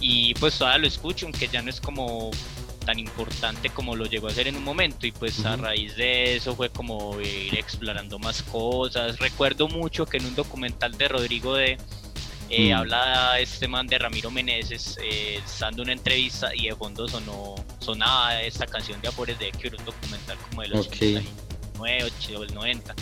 Y 0.00 0.32
pues 0.36 0.56
todavía 0.56 0.78
lo 0.78 0.86
escucho, 0.86 1.26
aunque 1.26 1.46
ya 1.46 1.60
no 1.60 1.68
es 1.68 1.78
como 1.78 2.30
tan 2.84 2.98
importante 2.98 3.70
como 3.70 3.96
lo 3.96 4.06
llegó 4.06 4.28
a 4.28 4.30
ser 4.30 4.48
en 4.48 4.56
un 4.56 4.64
momento 4.64 5.06
y 5.06 5.12
pues 5.12 5.44
a 5.44 5.56
raíz 5.56 5.96
de 5.96 6.36
eso 6.36 6.54
fue 6.54 6.70
como 6.70 7.20
ir 7.20 7.54
explorando 7.56 8.18
más 8.18 8.42
cosas. 8.42 9.18
Recuerdo 9.18 9.68
mucho 9.68 10.06
que 10.06 10.18
en 10.18 10.26
un 10.26 10.34
documental 10.34 10.96
de 10.96 11.08
Rodrigo 11.08 11.54
de 11.54 11.78
eh, 12.50 12.70
mm. 12.70 12.76
Habla 12.76 13.40
este 13.40 13.66
man 13.68 13.86
de 13.86 13.98
Ramiro 13.98 14.30
Meneses, 14.30 14.98
eh, 15.02 15.40
dando 15.58 15.82
una 15.82 15.92
entrevista 15.92 16.54
y 16.54 16.68
de 16.68 16.76
fondo 16.76 17.08
sonó, 17.08 17.54
sonaba 17.78 18.40
esta 18.42 18.66
canción 18.66 19.00
de 19.00 19.08
Amores 19.08 19.38
de 19.38 19.50
Cure, 19.52 19.76
un 19.78 19.84
documental 19.84 20.36
como 20.50 20.62
de 20.62 20.68
los 20.68 20.86
okay. 20.86 21.16
89, 21.16 22.04
80, 22.04 22.54
90. 22.54 22.94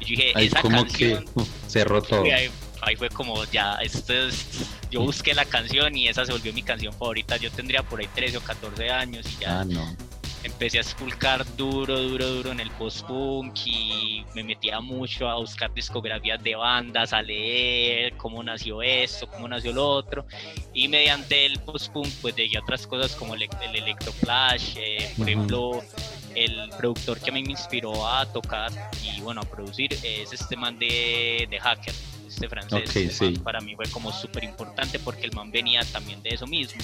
Y 0.00 0.04
yo 0.04 0.08
dije, 0.08 0.32
esa 0.44 0.62
como 0.62 0.78
canción, 0.78 1.24
que 1.34 1.42
cerró 1.68 2.02
todo. 2.02 2.24
Ahí, 2.24 2.50
ahí, 2.82 2.96
fue 2.96 3.08
como 3.10 3.44
ya, 3.46 3.74
esto 3.76 4.12
es, 4.12 4.46
yo 4.90 5.00
busqué 5.02 5.34
la 5.34 5.44
canción 5.44 5.96
y 5.96 6.08
esa 6.08 6.24
se 6.24 6.32
volvió 6.32 6.52
mi 6.52 6.62
canción 6.62 6.92
favorita. 6.92 7.36
Yo 7.36 7.50
tendría 7.50 7.82
por 7.82 8.00
ahí 8.00 8.08
13 8.14 8.38
o 8.38 8.40
14 8.40 8.90
años 8.90 9.26
y 9.32 9.42
ya. 9.42 9.60
Ah, 9.60 9.64
no 9.64 9.96
empecé 10.44 10.78
a 10.78 10.82
esculcar 10.82 11.44
duro, 11.56 11.98
duro, 12.00 12.26
duro 12.26 12.52
en 12.52 12.60
el 12.60 12.70
post-punk 12.72 13.54
y 13.66 14.24
me 14.34 14.42
metía 14.44 14.80
mucho 14.80 15.28
a 15.28 15.36
buscar 15.36 15.72
discografías 15.72 16.42
de 16.42 16.54
bandas, 16.54 17.12
a 17.12 17.22
leer 17.22 18.16
cómo 18.16 18.42
nació 18.42 18.82
esto, 18.82 19.26
cómo 19.28 19.48
nació 19.48 19.72
lo 19.72 19.88
otro. 19.88 20.26
Y 20.72 20.88
mediante 20.88 21.46
el 21.46 21.58
post-punk, 21.60 22.08
pues 22.20 22.36
llegué 22.36 22.56
a 22.58 22.60
otras 22.60 22.86
cosas 22.86 23.14
como 23.14 23.34
el, 23.34 23.42
el 23.42 23.76
electroflash, 23.76 24.76
eh, 24.76 25.12
por 25.16 25.28
ejemplo, 25.28 25.82
el 26.34 26.70
productor 26.76 27.20
que 27.20 27.32
me 27.32 27.40
inspiró 27.40 28.06
a 28.06 28.26
tocar 28.26 28.70
y 29.02 29.20
bueno, 29.20 29.40
a 29.40 29.44
producir 29.44 29.92
es 29.92 30.32
este 30.32 30.56
man 30.56 30.78
de, 30.78 31.46
de 31.50 31.60
Hacker 31.60 31.94
este 32.28 32.48
francés. 32.48 33.20
Para 33.42 33.60
mí 33.60 33.74
fue 33.76 33.86
como 33.90 34.12
súper 34.12 34.44
importante 34.44 34.98
porque 34.98 35.26
el 35.26 35.32
man 35.32 35.50
venía 35.50 35.84
también 35.84 36.22
de 36.22 36.30
eso 36.30 36.46
mismo. 36.46 36.80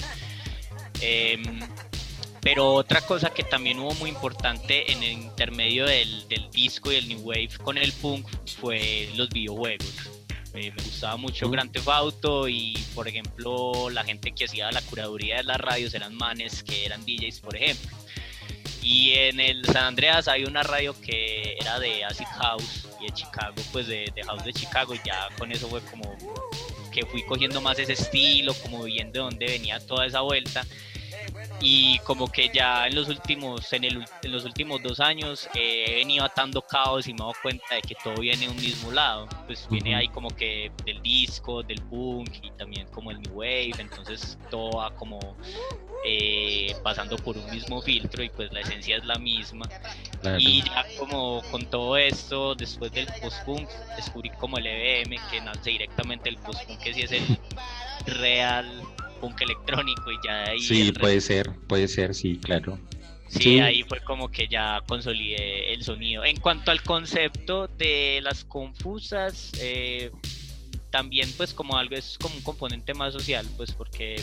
Eh, 1.01 1.41
pero 2.41 2.73
otra 2.73 3.01
cosa 3.01 3.31
que 3.31 3.43
también 3.43 3.79
hubo 3.79 3.93
muy 3.95 4.09
importante 4.09 4.91
en 4.91 5.01
el 5.01 5.13
intermedio 5.13 5.85
del, 5.85 6.27
del 6.27 6.49
disco 6.51 6.91
y 6.91 6.95
el 6.95 7.07
New 7.07 7.21
Wave 7.21 7.49
con 7.63 7.77
el 7.77 7.91
punk 7.93 8.27
fue 8.59 9.09
los 9.15 9.29
videojuegos. 9.29 10.11
Eh, 10.55 10.71
me 10.71 10.83
gustaba 10.83 11.17
mucho 11.17 11.49
Grand 11.49 11.71
Theft 11.71 11.89
Auto 11.89 12.47
y, 12.47 12.77
por 12.93 13.07
ejemplo, 13.07 13.89
la 13.89 14.05
gente 14.05 14.31
que 14.31 14.45
hacía 14.45 14.71
la 14.71 14.81
curaduría 14.83 15.37
de 15.37 15.43
las 15.43 15.57
radios 15.57 15.93
eran 15.93 16.15
manes 16.15 16.63
que 16.63 16.85
eran 16.85 17.03
DJs, 17.05 17.41
por 17.41 17.55
ejemplo. 17.57 17.97
Y 18.81 19.13
en 19.13 19.39
el 19.39 19.65
San 19.65 19.85
Andreas 19.85 20.27
hay 20.27 20.45
una 20.45 20.63
radio 20.63 20.95
que 21.01 21.57
era 21.59 21.79
de 21.79 22.05
Acid 22.05 22.27
House 22.39 22.87
de 23.05 23.13
Chicago, 23.13 23.55
pues 23.71 23.87
de, 23.87 24.11
House 24.25 24.43
de 24.43 24.53
Chicago, 24.53 24.93
y 24.93 24.99
ya 25.05 25.29
con 25.37 25.51
eso 25.51 25.67
fue 25.67 25.81
como 25.81 26.15
que 26.91 27.05
fui 27.05 27.25
cogiendo 27.25 27.61
más 27.61 27.77
ese 27.79 27.93
estilo, 27.93 28.53
como 28.55 28.83
viendo 28.83 29.13
de 29.13 29.19
dónde 29.19 29.45
venía 29.45 29.79
toda 29.79 30.05
esa 30.05 30.21
vuelta 30.21 30.65
y 31.61 31.99
como 31.99 32.27
que 32.27 32.49
ya 32.53 32.87
en 32.87 32.95
los 32.95 33.07
últimos 33.07 33.71
en, 33.73 33.83
el, 33.85 34.05
en 34.23 34.31
los 34.31 34.45
últimos 34.45 34.81
dos 34.83 34.99
años 34.99 35.49
he 35.53 35.95
venido 35.95 36.25
atando 36.25 36.61
caos 36.61 37.07
y 37.07 37.13
me 37.13 37.17
he 37.17 37.21
dado 37.21 37.33
cuenta 37.41 37.75
de 37.75 37.81
que 37.81 37.95
todo 38.03 38.15
viene 38.15 38.45
de 38.45 38.49
un 38.49 38.57
mismo 38.57 38.91
lado. 38.91 39.27
Pues 39.45 39.67
viene 39.69 39.95
ahí 39.95 40.07
como 40.09 40.29
que 40.29 40.71
del 40.85 41.01
disco 41.01 41.63
del 41.63 41.81
punk 41.83 42.29
y 42.41 42.51
también 42.51 42.87
como 42.87 43.11
el 43.11 43.21
new 43.21 43.33
wave. 43.33 43.73
Entonces 43.79 44.37
todo 44.49 44.77
va 44.77 44.93
como 44.95 45.19
eh, 46.05 46.75
pasando 46.83 47.15
por 47.17 47.37
un 47.37 47.49
mismo 47.49 47.81
filtro 47.81 48.23
y 48.23 48.29
pues 48.29 48.51
la 48.51 48.59
esencia 48.59 48.97
es 48.97 49.05
la 49.05 49.15
misma. 49.15 49.67
Y 50.37 50.61
ya 50.63 50.85
como 50.99 51.41
con 51.51 51.65
todo 51.65 51.97
esto 51.97 52.53
después 52.55 52.91
del 52.91 53.07
post 53.21 53.43
punk 53.45 53.69
descubrí 53.95 54.29
como 54.31 54.57
el 54.57 54.67
EBM 54.67 55.15
que 55.31 55.41
nace 55.41 55.71
directamente 55.71 56.29
el 56.29 56.37
post 56.37 56.63
punk 56.65 56.79
que 56.79 56.93
sí 56.93 57.01
es 57.01 57.11
el 57.11 57.39
real 58.05 58.83
punk 59.25 59.41
electrónico 59.41 60.11
y 60.11 60.17
ya 60.23 60.43
ahí... 60.43 60.59
Sí, 60.59 60.91
puede 60.91 61.19
ser, 61.19 61.51
puede 61.67 61.87
ser, 61.87 62.13
sí, 62.13 62.37
claro. 62.37 62.77
Sí, 63.27 63.59
ahí 63.59 63.83
fue 63.83 63.99
como 64.01 64.29
que 64.29 64.47
ya 64.47 64.81
consolidé 64.87 65.73
el 65.73 65.83
sonido. 65.83 66.23
En 66.23 66.39
cuanto 66.39 66.69
al 66.69 66.83
concepto 66.83 67.67
de 67.67 68.19
las 68.21 68.45
confusas, 68.45 69.51
eh, 69.59 70.11
también 70.91 71.29
pues 71.35 71.53
como 71.53 71.75
algo 71.75 71.95
es 71.95 72.17
como 72.19 72.35
un 72.35 72.41
componente 72.43 72.93
más 72.93 73.13
social, 73.13 73.47
pues 73.57 73.71
porque 73.71 74.21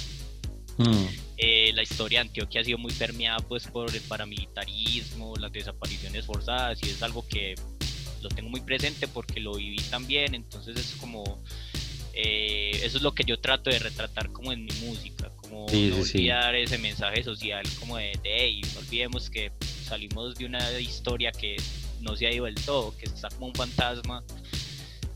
mm. 0.79 1.07
eh, 1.37 1.73
la 1.75 1.83
historia 1.83 2.21
de 2.21 2.29
Antioquia 2.29 2.61
ha 2.61 2.65
sido 2.65 2.79
muy 2.79 2.93
permeada 2.93 3.39
pues 3.41 3.67
por 3.67 3.93
el 3.93 4.01
paramilitarismo, 4.03 5.35
las 5.37 5.53
desapariciones 5.53 6.25
forzadas 6.25 6.81
y 6.83 6.91
es 6.91 7.03
algo 7.03 7.27
que 7.27 7.57
lo 8.23 8.29
tengo 8.29 8.49
muy 8.49 8.61
presente 8.61 9.09
porque 9.09 9.41
lo 9.41 9.55
viví 9.55 9.81
también, 9.91 10.35
entonces 10.35 10.77
es 10.77 10.95
como 11.01 11.43
eh, 12.15 12.81
eso 12.83 12.99
es 12.99 13.03
lo 13.03 13.15
que 13.15 13.25
yo 13.25 13.39
trato 13.39 13.71
de 13.71 13.79
retratar 13.79 14.31
como 14.33 14.53
en 14.53 14.65
mi 14.65 14.73
música, 14.85 15.31
como 15.37 15.67
no 15.67 15.97
olvidar 15.97 16.55
ese 16.55 16.79
mensaje 16.79 17.23
social 17.23 17.65
como 17.79 17.97
de, 17.97 18.13
hey, 18.25 18.61
no 18.75 18.81
olvidemos 18.81 19.31
que 19.31 19.51
salimos 19.85 20.35
de 20.35 20.47
una 20.47 20.81
historia 20.81 21.33
que 21.33 21.57
no 22.01 22.17
se 22.17 22.27
ha 22.27 22.33
ido 22.33 22.45
del 22.45 22.55
todo, 22.57 22.95
que 22.97 23.07
está 23.07 23.29
como 23.31 23.47
un 23.47 23.55
fantasma. 23.55 24.23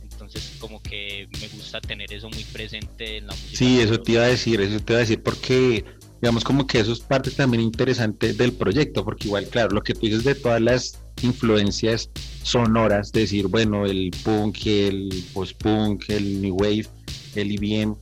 Entonces 0.03 0.57
como 0.59 0.83
que 0.83 1.29
me 1.41 1.49
gusta 1.49 1.79
tener 1.83 2.11
eso 2.11 2.31
muy 2.31 2.45
presente 2.45 3.19
en 3.19 3.27
la 3.27 3.35
música. 3.35 3.59
Sí, 3.59 3.81
eso 3.81 4.01
te 4.01 4.13
iba 4.13 4.23
a 4.23 4.29
decir, 4.29 4.61
eso 4.63 4.81
te 4.81 4.93
iba 4.95 4.99
a 4.99 5.01
decir 5.01 5.23
porque 5.23 5.85
digamos 6.23 6.45
como 6.45 6.67
que 6.67 6.81
eso 6.81 6.93
es 6.93 7.01
parte 7.01 7.31
también 7.31 7.63
interesante 7.63 8.33
del 8.33 8.53
proyecto, 8.53 9.05
porque 9.05 9.29
igual, 9.29 9.47
claro, 9.49 9.75
lo 9.75 9.83
que 9.83 9.93
tú 9.93 10.01
dices 10.01 10.25
de 10.25 10.35
todas 10.35 10.63
las 10.63 10.99
influencias 11.23 12.11
sonoras, 12.43 13.13
decir, 13.13 13.47
bueno, 13.49 13.87
el 13.87 14.11
punk, 14.25 14.67
el 14.67 15.25
post-punk, 15.33 16.05
el 16.09 16.43
new 16.43 16.55
wave, 16.55 16.87
el 17.35 17.53
IBM, 17.53 17.97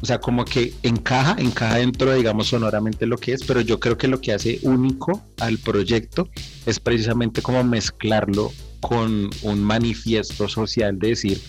o 0.00 0.06
sea, 0.06 0.20
como 0.20 0.44
que 0.44 0.72
encaja, 0.82 1.36
encaja 1.38 1.76
dentro, 1.76 2.14
digamos, 2.14 2.48
sonoramente 2.48 3.06
lo 3.06 3.18
que 3.18 3.32
es, 3.32 3.42
pero 3.44 3.60
yo 3.60 3.80
creo 3.80 3.98
que 3.98 4.06
lo 4.06 4.20
que 4.20 4.32
hace 4.32 4.60
único 4.62 5.22
al 5.40 5.58
proyecto 5.58 6.28
es 6.66 6.78
precisamente 6.78 7.42
como 7.42 7.64
mezclarlo 7.64 8.52
con 8.80 9.30
un 9.42 9.62
manifiesto 9.62 10.48
social 10.48 10.98
de 10.98 11.08
decir, 11.08 11.40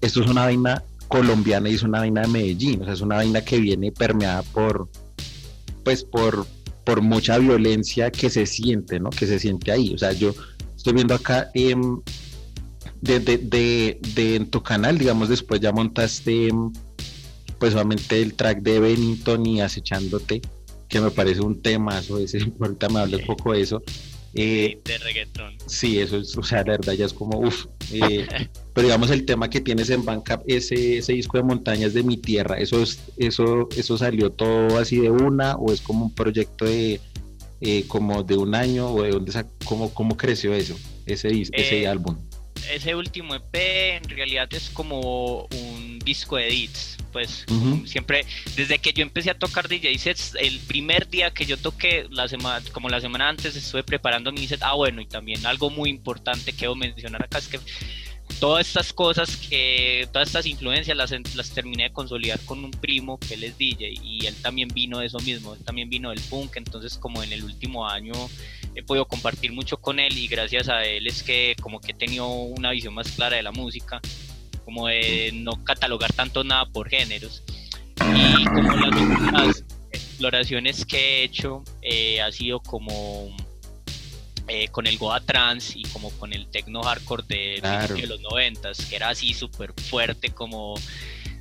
esto 0.00 0.22
es 0.22 0.30
una 0.30 0.44
vaina 0.44 0.84
colombiana 1.08 1.68
y 1.68 1.74
es 1.74 1.82
una 1.82 2.00
vaina 2.00 2.22
de 2.22 2.28
Medellín, 2.28 2.82
o 2.82 2.84
sea, 2.84 2.94
es 2.94 3.00
una 3.00 3.16
vaina 3.16 3.40
que 3.40 3.58
viene 3.58 3.90
permeada 3.90 4.42
por, 4.42 4.88
pues, 5.82 6.04
por, 6.04 6.46
por 6.88 7.02
mucha 7.02 7.36
violencia 7.36 8.10
que 8.10 8.30
se 8.30 8.46
siente, 8.46 8.98
¿no? 8.98 9.10
Que 9.10 9.26
se 9.26 9.38
siente 9.38 9.70
ahí. 9.70 9.92
O 9.92 9.98
sea, 9.98 10.12
yo 10.12 10.34
estoy 10.74 10.94
viendo 10.94 11.12
acá 11.12 11.50
em, 11.52 12.00
de, 13.02 13.20
de, 13.20 14.34
en 14.34 14.46
tu 14.46 14.62
canal, 14.62 14.96
digamos, 14.96 15.28
después 15.28 15.60
ya 15.60 15.70
montaste 15.70 16.48
em, 16.48 16.72
pues 17.58 17.74
obviamente 17.74 18.22
el 18.22 18.32
track 18.32 18.62
de 18.62 18.80
Bennington 18.80 19.44
y 19.44 19.60
acechándote, 19.60 20.40
que 20.88 21.00
me 21.02 21.10
parece 21.10 21.42
un 21.42 21.60
temazo 21.60 22.18
ese, 22.20 22.38
ahorita 22.58 22.88
me 22.88 23.00
hablé 23.00 23.18
un 23.18 23.26
poco 23.26 23.52
de 23.52 23.60
eso. 23.60 23.82
Eh, 24.34 24.80
de 24.84 24.98
reggaetón. 24.98 25.56
Sí, 25.66 25.98
eso 25.98 26.18
es, 26.18 26.36
o 26.36 26.42
sea, 26.42 26.58
la 26.58 26.72
verdad 26.72 26.92
ya 26.92 27.06
es 27.06 27.12
como, 27.12 27.38
uff. 27.38 27.66
Eh, 27.92 28.26
pero 28.74 28.86
digamos 28.86 29.10
el 29.10 29.24
tema 29.24 29.48
que 29.48 29.60
tienes 29.60 29.90
en 29.90 30.04
Bandcamp, 30.04 30.42
ese, 30.46 30.98
ese 30.98 31.14
disco 31.14 31.38
de 31.38 31.44
montañas 31.44 31.94
de 31.94 32.02
mi 32.02 32.16
tierra, 32.16 32.58
eso, 32.58 32.82
es, 32.82 33.00
eso, 33.16 33.68
eso 33.76 33.96
salió 33.96 34.30
todo 34.30 34.78
así 34.78 34.98
de 34.98 35.10
una 35.10 35.56
o 35.56 35.72
es 35.72 35.80
como 35.80 36.06
un 36.06 36.14
proyecto 36.14 36.64
de 36.64 37.00
eh, 37.60 37.84
como 37.88 38.22
de 38.22 38.36
un 38.36 38.54
año 38.54 38.88
o 38.92 39.02
de 39.02 39.10
dónde, 39.10 39.32
cómo, 39.64 39.92
cómo 39.92 40.16
creció 40.16 40.54
eso, 40.54 40.76
ese, 41.06 41.48
ese 41.52 41.88
álbum 41.88 42.16
ese 42.70 42.94
último 42.94 43.34
EP 43.34 43.54
en 43.54 44.08
realidad 44.08 44.48
es 44.52 44.70
como 44.70 45.42
un 45.44 45.98
disco 45.98 46.36
de 46.36 46.48
edits. 46.48 46.96
Pues 47.12 47.46
siempre, 47.86 48.26
desde 48.54 48.78
que 48.78 48.92
yo 48.92 49.02
empecé 49.02 49.30
a 49.30 49.38
tocar 49.38 49.66
DJ 49.66 49.96
sets, 49.98 50.34
el 50.38 50.58
primer 50.60 51.08
día 51.08 51.30
que 51.30 51.46
yo 51.46 51.56
toqué, 51.56 52.06
la 52.10 52.28
semana, 52.28 52.62
como 52.72 52.88
la 52.88 53.00
semana 53.00 53.28
antes, 53.28 53.56
estuve 53.56 53.82
preparando 53.82 54.30
mi 54.30 54.46
set. 54.46 54.60
Ah, 54.62 54.74
bueno, 54.74 55.00
y 55.00 55.06
también 55.06 55.44
algo 55.46 55.70
muy 55.70 55.90
importante 55.90 56.52
que 56.52 56.62
debo 56.62 56.74
mencionar 56.74 57.22
acá 57.22 57.38
es 57.38 57.48
que 57.48 57.60
todas 58.40 58.66
estas 58.66 58.92
cosas 58.92 59.36
que, 59.36 60.08
todas 60.12 60.28
estas 60.28 60.46
influencias 60.46 60.96
las, 60.96 61.12
las 61.34 61.50
terminé 61.50 61.84
de 61.84 61.92
consolidar 61.92 62.38
con 62.40 62.64
un 62.64 62.70
primo 62.70 63.18
que 63.18 63.34
él 63.34 63.44
es 63.44 63.58
DJ 63.58 63.94
y 64.02 64.26
él 64.26 64.34
también 64.42 64.68
vino 64.68 64.98
de 64.98 65.06
eso 65.06 65.18
mismo, 65.20 65.54
él 65.54 65.64
también 65.64 65.88
vino 65.88 66.10
del 66.10 66.20
punk, 66.20 66.56
entonces 66.56 66.96
como 66.98 67.22
en 67.22 67.32
el 67.32 67.44
último 67.44 67.88
año 67.88 68.12
he 68.74 68.82
podido 68.82 69.06
compartir 69.06 69.52
mucho 69.52 69.78
con 69.78 69.98
él 69.98 70.16
y 70.16 70.28
gracias 70.28 70.68
a 70.68 70.84
él 70.84 71.06
es 71.06 71.22
que 71.22 71.56
como 71.60 71.80
que 71.80 71.92
he 71.92 71.94
tenido 71.94 72.28
una 72.28 72.70
visión 72.70 72.94
más 72.94 73.10
clara 73.12 73.36
de 73.36 73.42
la 73.42 73.52
música, 73.52 74.00
como 74.64 74.86
de 74.86 75.30
no 75.34 75.64
catalogar 75.64 76.12
tanto 76.12 76.44
nada 76.44 76.66
por 76.66 76.88
géneros. 76.88 77.42
Y 78.00 78.44
como 78.44 78.72
las 79.32 79.64
exploraciones 79.90 80.84
que 80.84 80.98
he 80.98 81.24
hecho 81.24 81.64
eh, 81.82 82.20
ha 82.20 82.30
sido 82.30 82.60
como 82.60 83.34
eh, 84.48 84.68
con 84.68 84.86
el 84.86 84.96
Goa 84.98 85.20
Trans 85.20 85.76
y 85.76 85.82
como 85.84 86.10
con 86.12 86.32
el 86.32 86.46
techno 86.46 86.82
hardcore 86.82 87.24
de, 87.28 87.60
de 87.94 88.06
los 88.06 88.20
noventas, 88.20 88.84
que 88.86 88.96
era 88.96 89.10
así 89.10 89.34
súper 89.34 89.72
fuerte 89.74 90.30
como, 90.30 90.74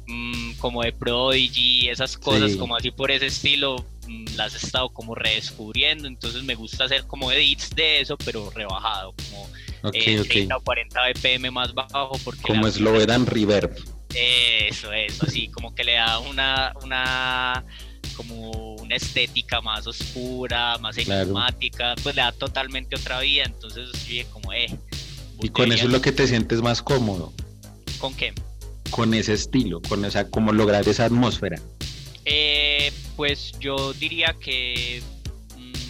mm, 0.08 0.54
como 0.60 0.84
de 0.84 0.92
Prodigy, 0.92 1.90
esas 1.90 2.18
cosas 2.18 2.56
como 2.58 2.76
así 2.76 2.92
por 2.92 3.10
ese 3.10 3.28
estilo, 3.28 3.86
mm, 4.08 4.36
las 4.36 4.54
he 4.56 4.66
estado 4.66 4.90
como 4.90 5.16
redescubriendo, 5.16 6.08
entonces 6.08 6.44
me 6.44 6.56
gusta 6.56 6.84
hacer 6.84 7.06
como 7.08 7.32
edits 7.32 7.70
de 7.76 8.02
eso, 8.02 8.18
pero 8.18 8.50
rebajado, 8.50 9.14
como 9.30 9.50
30 9.92 10.34
eh, 10.34 10.58
o 10.58 10.62
40 10.62 11.00
BPM 11.10 11.52
más 11.52 11.74
bajo. 11.74 12.12
Porque 12.24 12.42
como 12.42 12.68
es 12.68 12.80
lo 12.80 13.00
eran 13.00 13.26
Reverb. 13.26 13.76
Eso, 14.14 14.92
eso, 14.92 15.26
así, 15.26 15.48
como 15.50 15.76
que 15.76 15.84
le 15.84 15.94
da 15.94 16.20
una, 16.20 16.74
una 16.84 17.64
como 18.16 18.67
una 18.88 18.96
estética 18.96 19.62
más 19.62 19.86
oscura, 19.86 20.78
más 20.80 20.98
enigmática, 20.98 21.94
pues 22.02 22.16
le 22.16 22.22
da 22.22 22.32
totalmente 22.32 22.96
otra 22.96 23.20
vida, 23.20 23.44
entonces 23.44 23.90
yo 24.08 24.26
como, 24.32 24.54
eh. 24.54 24.68
Y 25.42 25.50
con 25.50 25.72
eso 25.72 25.86
es 25.86 25.92
lo 25.92 26.02
que 26.02 26.12
te 26.12 26.26
sientes 26.26 26.62
más 26.62 26.82
cómodo. 26.82 27.34
¿Con 28.00 28.16
qué? 28.16 28.34
Con 28.90 29.14
ese 29.14 29.34
estilo, 29.34 29.82
con 29.82 30.06
esa, 30.06 30.30
como 30.30 30.54
lograr 30.54 30.88
esa 30.88 31.06
atmósfera. 31.06 31.62
Eh, 32.24 32.92
pues 33.16 33.54
yo 33.60 33.94
diría 33.94 34.36
que 34.40 35.04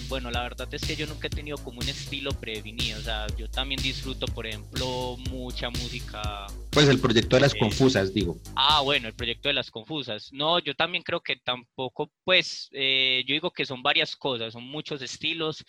bueno, 0.07 0.31
la 0.31 0.43
verdad 0.43 0.67
es 0.73 0.85
que 0.85 0.95
yo 0.95 1.05
nunca 1.07 1.27
he 1.27 1.29
tenido 1.29 1.57
como 1.57 1.79
un 1.79 1.89
estilo 1.89 2.31
predefinido, 2.31 2.99
o 2.99 3.01
sea, 3.01 3.27
yo 3.37 3.49
también 3.49 3.81
disfruto, 3.81 4.25
por 4.27 4.47
ejemplo, 4.47 5.17
mucha 5.29 5.69
música. 5.69 6.47
Pues 6.71 6.87
el 6.87 6.99
proyecto 6.99 7.35
de 7.35 7.41
las 7.41 7.53
eh, 7.53 7.59
confusas, 7.59 8.13
digo. 8.13 8.37
Ah, 8.55 8.81
bueno, 8.81 9.07
el 9.07 9.13
proyecto 9.13 9.49
de 9.49 9.53
las 9.53 9.71
confusas. 9.71 10.29
No, 10.31 10.59
yo 10.59 10.75
también 10.75 11.03
creo 11.03 11.21
que 11.21 11.35
tampoco, 11.35 12.11
pues, 12.23 12.69
eh, 12.71 13.23
yo 13.27 13.33
digo 13.33 13.51
que 13.51 13.65
son 13.65 13.83
varias 13.83 14.15
cosas, 14.15 14.53
son 14.53 14.63
muchos 14.63 15.01
estilos, 15.01 15.63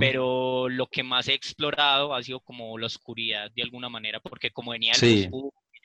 pero 0.00 0.68
lo 0.68 0.86
que 0.86 1.02
más 1.02 1.28
he 1.28 1.34
explorado 1.34 2.14
ha 2.14 2.22
sido 2.22 2.40
como 2.40 2.76
la 2.78 2.86
oscuridad 2.86 3.50
de 3.54 3.62
alguna 3.62 3.88
manera, 3.88 4.20
porque 4.20 4.50
como 4.50 4.72
venía 4.72 4.92
el 4.92 4.98
sí. 4.98 5.28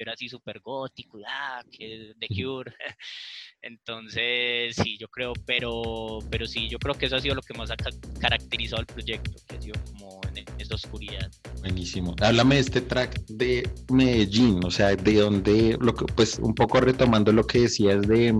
Yo 0.03 0.09
era 0.09 0.13
así 0.13 0.27
súper 0.27 0.59
gótico, 0.59 1.17
ah, 1.27 1.63
que 1.71 2.13
The 2.19 2.27
Cure. 2.27 2.73
Entonces, 3.61 4.75
sí, 4.75 4.97
yo 4.97 5.07
creo, 5.07 5.33
pero, 5.45 6.19
pero 6.29 6.45
sí, 6.45 6.67
yo 6.67 6.77
creo 6.77 6.95
que 6.95 7.05
eso 7.05 7.15
ha 7.15 7.19
sido 7.19 7.35
lo 7.35 7.41
que 7.41 7.53
más 7.53 7.71
ha 7.71 7.75
caracterizado 8.19 8.81
el 8.81 8.87
proyecto, 8.87 9.31
que 9.47 9.55
ha 9.55 9.61
sido 9.61 9.75
como 9.85 10.19
en 10.35 10.43
esta 10.59 10.75
oscuridad. 10.75 11.31
Buenísimo. 11.61 12.15
Háblame 12.21 12.55
de 12.55 12.61
este 12.61 12.81
track 12.81 13.25
de 13.27 13.69
Medellín, 13.89 14.59
o 14.65 14.71
sea, 14.71 14.95
de 14.95 15.13
donde, 15.15 15.77
lo 15.79 15.95
que, 15.95 16.05
pues 16.13 16.39
un 16.39 16.53
poco 16.53 16.81
retomando 16.81 17.31
lo 17.31 17.45
que 17.47 17.61
decías 17.61 18.01
de, 18.01 18.35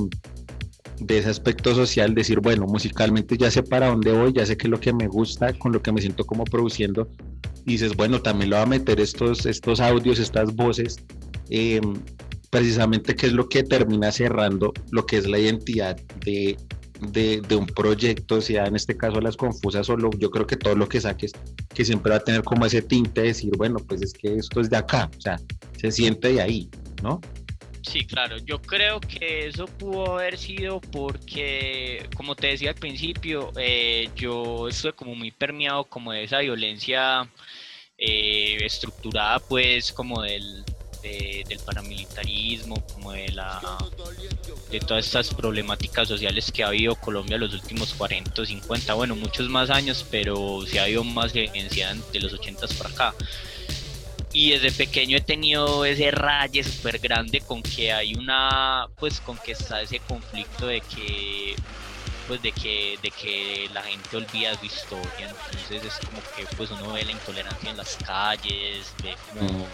de 1.00 1.18
ese 1.18 1.30
aspecto 1.30 1.74
social, 1.74 2.14
decir, 2.14 2.42
bueno, 2.42 2.66
musicalmente 2.66 3.38
ya 3.38 3.50
sé 3.50 3.64
para 3.64 3.88
dónde 3.88 4.12
voy, 4.12 4.34
ya 4.34 4.46
sé 4.46 4.58
qué 4.58 4.68
es 4.68 4.72
lo 4.72 4.80
que 4.80 4.92
me 4.92 5.08
gusta, 5.08 5.54
con 5.54 5.72
lo 5.72 5.82
que 5.82 5.94
me 5.94 6.02
siento 6.02 6.26
como 6.26 6.44
produciendo, 6.44 7.08
y 7.66 7.74
dices, 7.74 7.96
bueno, 7.96 8.22
también 8.22 8.50
lo 8.50 8.58
voy 8.58 8.64
a 8.64 8.68
meter 8.68 9.00
estos, 9.00 9.46
estos 9.46 9.80
audios, 9.80 10.20
estas 10.20 10.54
voces. 10.54 10.98
Eh, 11.50 11.82
precisamente 12.50 13.16
qué 13.16 13.28
es 13.28 13.34
lo 13.34 13.50
que 13.50 13.64
termina 13.64 14.12
cerrando 14.12 14.74
lo 14.92 15.08
que 15.08 15.18
es 15.18 15.28
la 15.28 15.40
identidad 15.40 15.98
de, 16.24 16.56
de, 17.12 17.56
un 17.56 17.66
proyecto, 17.66 18.42
sea 18.42 18.66
en 18.66 18.76
este 18.76 18.96
caso 18.96 19.20
las 19.20 19.36
confusas 19.36 19.90
o 19.90 19.98
yo 20.18 20.30
creo 20.30 20.46
que 20.46 20.56
todo 20.56 20.76
lo 20.76 20.88
que 20.88 21.02
saques, 21.02 21.32
que 21.74 21.84
siempre 21.84 22.12
va 22.12 22.18
a 22.18 22.24
tener 22.24 22.44
como 22.44 22.66
ese 22.66 22.82
tinte 22.82 23.22
de 23.22 23.28
decir, 23.28 23.52
bueno, 23.58 23.78
pues 23.80 24.02
es 24.04 24.14
que 24.14 24.36
esto 24.36 24.62
es 24.62 24.70
de 24.70 24.78
acá, 24.78 25.10
o 25.18 25.22
sea, 25.22 25.40
se 25.80 25.92
siente 25.92 26.34
de 26.34 26.42
ahí, 26.42 26.70
¿no? 27.02 27.20
Sí, 27.82 28.06
claro, 28.06 28.38
yo 28.38 28.62
creo 28.62 29.02
que 29.02 29.48
eso 29.48 29.66
pudo 29.66 30.14
haber 30.14 30.38
sido 30.38 30.80
porque, 30.80 32.08
como 32.16 32.36
te 32.36 32.48
decía 32.48 32.70
al 32.70 32.76
principio, 32.76 33.52
eh, 33.58 34.10
yo 34.16 34.70
estuve 34.70 34.94
como 34.94 35.16
muy 35.16 35.32
permeado 35.32 35.84
como 35.84 36.14
de 36.14 36.24
esa 36.24 36.40
violencia 36.40 37.30
eh, 37.98 38.58
estructurada 38.64 39.40
pues 39.40 39.92
como 39.92 40.22
del, 40.22 40.64
del 41.04 41.60
paramilitarismo, 41.60 42.76
como 42.94 43.12
de, 43.12 43.30
la, 43.30 43.62
de 44.72 44.80
todas 44.80 45.06
estas 45.06 45.34
problemáticas 45.34 46.08
sociales 46.08 46.52
que 46.52 46.64
ha 46.64 46.68
habido 46.68 46.96
Colombia 46.96 47.38
los 47.38 47.54
últimos 47.54 47.94
40 47.94 48.42
o 48.42 48.46
50, 48.46 48.94
bueno, 48.94 49.16
muchos 49.16 49.50
más 49.50 49.70
años, 49.70 50.06
pero 50.10 50.62
se 50.66 50.80
ha 50.80 50.84
habido 50.84 51.04
más 51.04 51.34
violencia 51.34 51.94
de 52.12 52.20
los 52.20 52.34
80 52.34 52.68
para 52.78 52.90
acá. 52.90 53.14
Y 54.32 54.52
desde 54.52 54.72
pequeño 54.72 55.18
he 55.18 55.22
tenido 55.22 55.86
ese 55.86 56.10
raye 56.10 56.64
súper 56.64 56.98
grande 57.00 57.42
con 57.42 57.62
que 57.62 57.92
hay 57.92 58.16
una, 58.16 58.88
pues 58.98 59.20
con 59.20 59.38
que 59.38 59.52
está 59.52 59.82
ese 59.82 60.00
conflicto 60.00 60.68
de 60.68 60.82
que 60.82 61.56
pues 62.28 62.42
de 62.42 62.54
que 62.54 62.98
de 63.04 63.12
que 63.12 63.70
la 63.74 63.84
gente 63.84 64.16
olvida 64.16 64.58
su 64.58 64.66
historia 64.66 65.30
entonces 65.52 65.84
es 65.84 66.06
como 66.06 66.22
que 66.38 66.56
pues 66.56 66.72
uno 66.72 66.94
ve 66.94 67.04
la 67.04 67.12
intolerancia 67.12 67.70
en 67.70 67.76
las 67.76 67.98
calles 67.98 68.94
ve 69.04 69.14
como 69.30 69.52
mm 69.52 69.66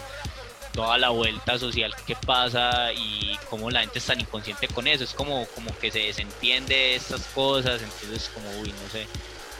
toda 0.72 0.98
la 0.98 1.10
vuelta 1.10 1.58
social 1.58 1.94
que 2.06 2.16
pasa 2.16 2.92
y 2.92 3.36
cómo 3.48 3.70
la 3.70 3.80
gente 3.80 3.98
es 3.98 4.06
tan 4.06 4.20
inconsciente 4.20 4.68
con 4.68 4.86
eso. 4.86 5.04
Es 5.04 5.14
como, 5.14 5.46
como 5.54 5.76
que 5.78 5.90
se 5.90 6.00
desentiende 6.00 6.94
estas 6.94 7.22
cosas, 7.34 7.82
entonces 7.82 8.30
como, 8.34 8.48
uy, 8.60 8.72
no 8.72 8.90
sé. 8.90 9.06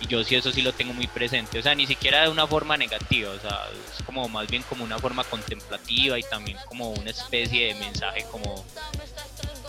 Y 0.01 0.07
yo 0.07 0.25
sí 0.25 0.35
eso 0.35 0.51
sí 0.51 0.62
lo 0.62 0.73
tengo 0.73 0.94
muy 0.94 1.07
presente, 1.07 1.59
o 1.59 1.62
sea, 1.62 1.75
ni 1.75 1.87
siquiera 1.87 2.23
de 2.23 2.31
una 2.31 2.46
forma 2.46 2.79
negativa, 2.79 3.33
o 3.33 3.38
sea, 3.38 3.66
es 3.94 4.03
como 4.05 4.27
más 4.31 4.46
bien 4.49 4.62
como 4.62 4.83
una 4.83 4.99
forma 4.99 5.25
contemplativa 5.25 6.18
y 6.18 6.23
también 6.23 6.57
como 6.66 6.90
una 6.92 7.11
especie 7.11 7.66
de 7.66 7.75
mensaje 7.75 8.25
como, 8.31 8.64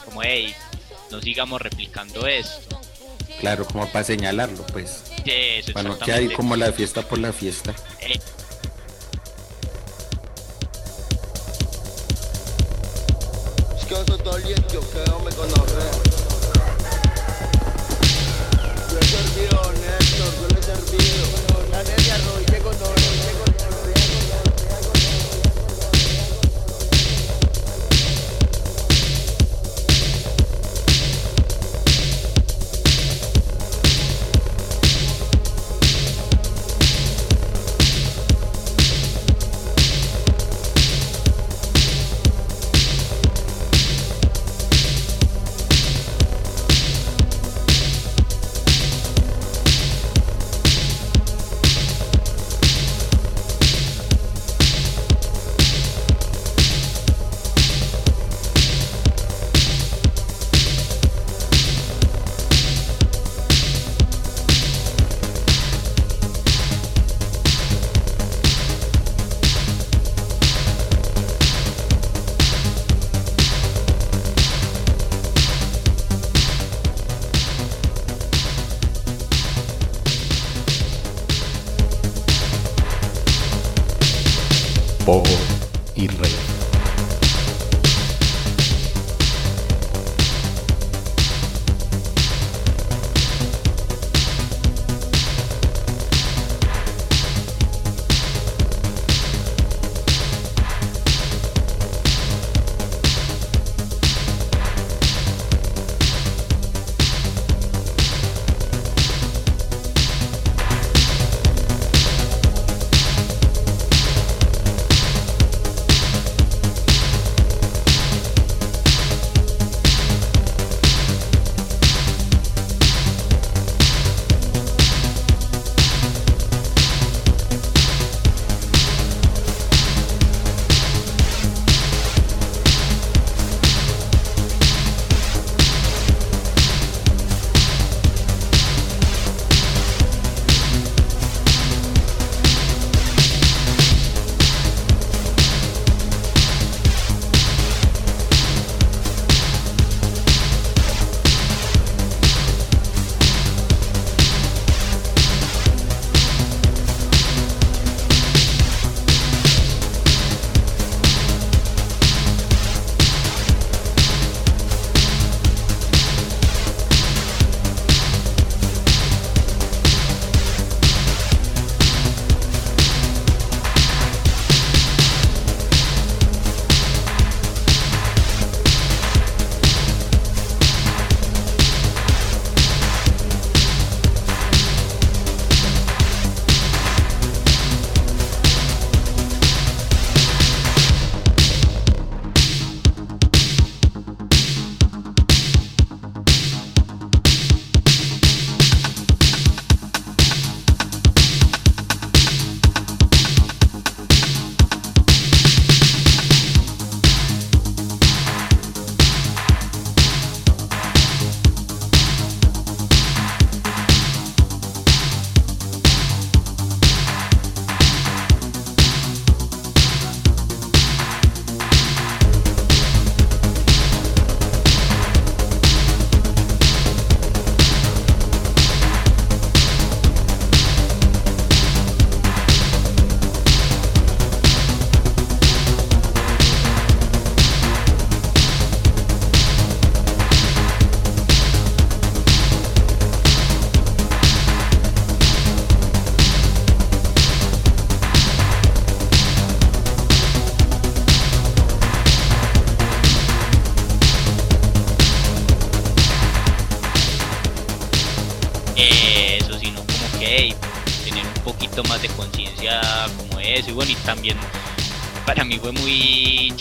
como, 0.06 0.23
hey, 0.23 0.56
no 1.12 1.21
sigamos 1.21 1.62
replicando 1.62 2.25
esto. 2.27 2.80
Claro, 3.39 3.65
como 3.65 3.88
para 3.88 4.06
señalarlo, 4.06 4.65
pues. 4.67 5.04
bueno, 5.73 5.97
que 5.99 6.13
hay 6.13 6.30
como 6.30 6.56
la 6.56 6.71
fiesta 6.71 7.01
por 7.01 7.17
la 7.17 7.34
fiesta. 7.34 7.73
Eh, 7.99 8.19
todo 13.91 14.38
el 14.38 14.43
que 14.43 15.10
no 15.10 15.19
me 15.19 15.32
conoce. 15.32 16.30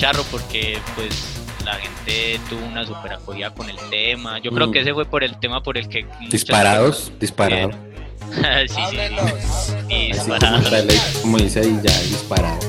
Charro 0.00 0.24
porque 0.30 0.78
pues 0.94 1.12
la 1.62 1.74
gente 1.74 2.40
tuvo 2.48 2.64
una 2.64 2.86
super 2.86 3.12
acogida 3.12 3.52
con 3.52 3.68
el 3.68 3.76
tema. 3.90 4.38
Yo 4.38 4.50
creo 4.50 4.70
que 4.70 4.78
mm. 4.78 4.82
ese 4.82 4.94
fue 4.94 5.04
por 5.04 5.22
el 5.22 5.38
tema 5.38 5.62
por 5.62 5.76
el 5.76 5.90
que... 5.90 6.06
Disparados, 6.30 7.12
disparados. 7.20 7.74
sí, 8.66 8.80
sí, 8.88 10.06
disparados. 10.12 10.70
Como, 11.20 11.36
dice 11.36 11.60
ahí 11.60 11.78
ya, 11.82 12.00
disparado. 12.00 12.59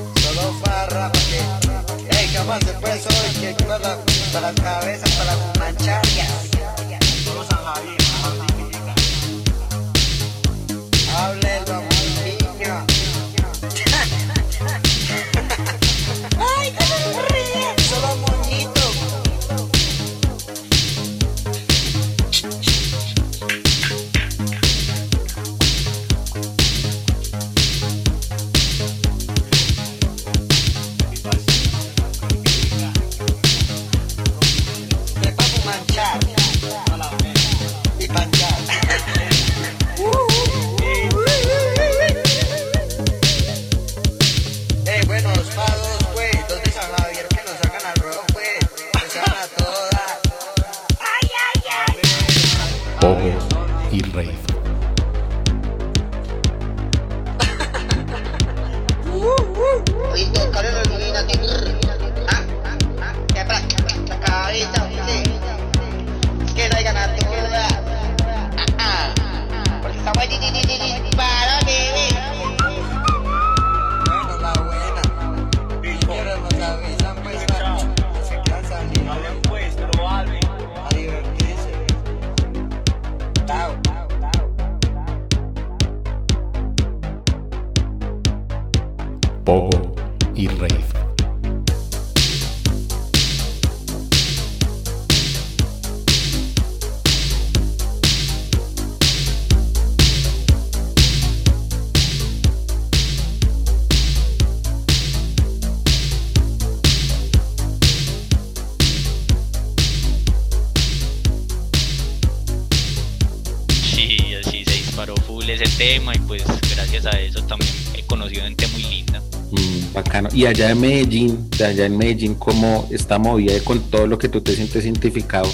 Y 120.41 120.47
allá 120.47 120.71
en 120.71 120.81
Medellín, 120.81 121.51
de 121.51 121.65
allá 121.65 121.85
en 121.85 121.95
Medellín, 121.95 122.33
¿cómo 122.33 122.87
está 122.89 123.19
movida 123.19 123.53
con 123.63 123.79
todo 123.91 124.07
lo 124.07 124.17
que 124.17 124.27
tú 124.27 124.41
te 124.41 124.55
sientes 124.55 124.83
identificado? 124.83 125.47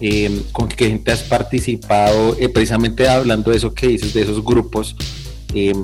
Eh, 0.00 0.42
¿Con 0.50 0.68
qué 0.68 0.88
gente 0.88 1.12
has 1.12 1.22
participado? 1.22 2.36
Eh, 2.40 2.48
precisamente 2.48 3.08
hablando 3.08 3.52
de 3.52 3.58
eso 3.58 3.72
que 3.72 3.86
dices, 3.86 4.12
de 4.12 4.22
esos 4.22 4.44
grupos, 4.44 4.96
eh, 5.54 5.76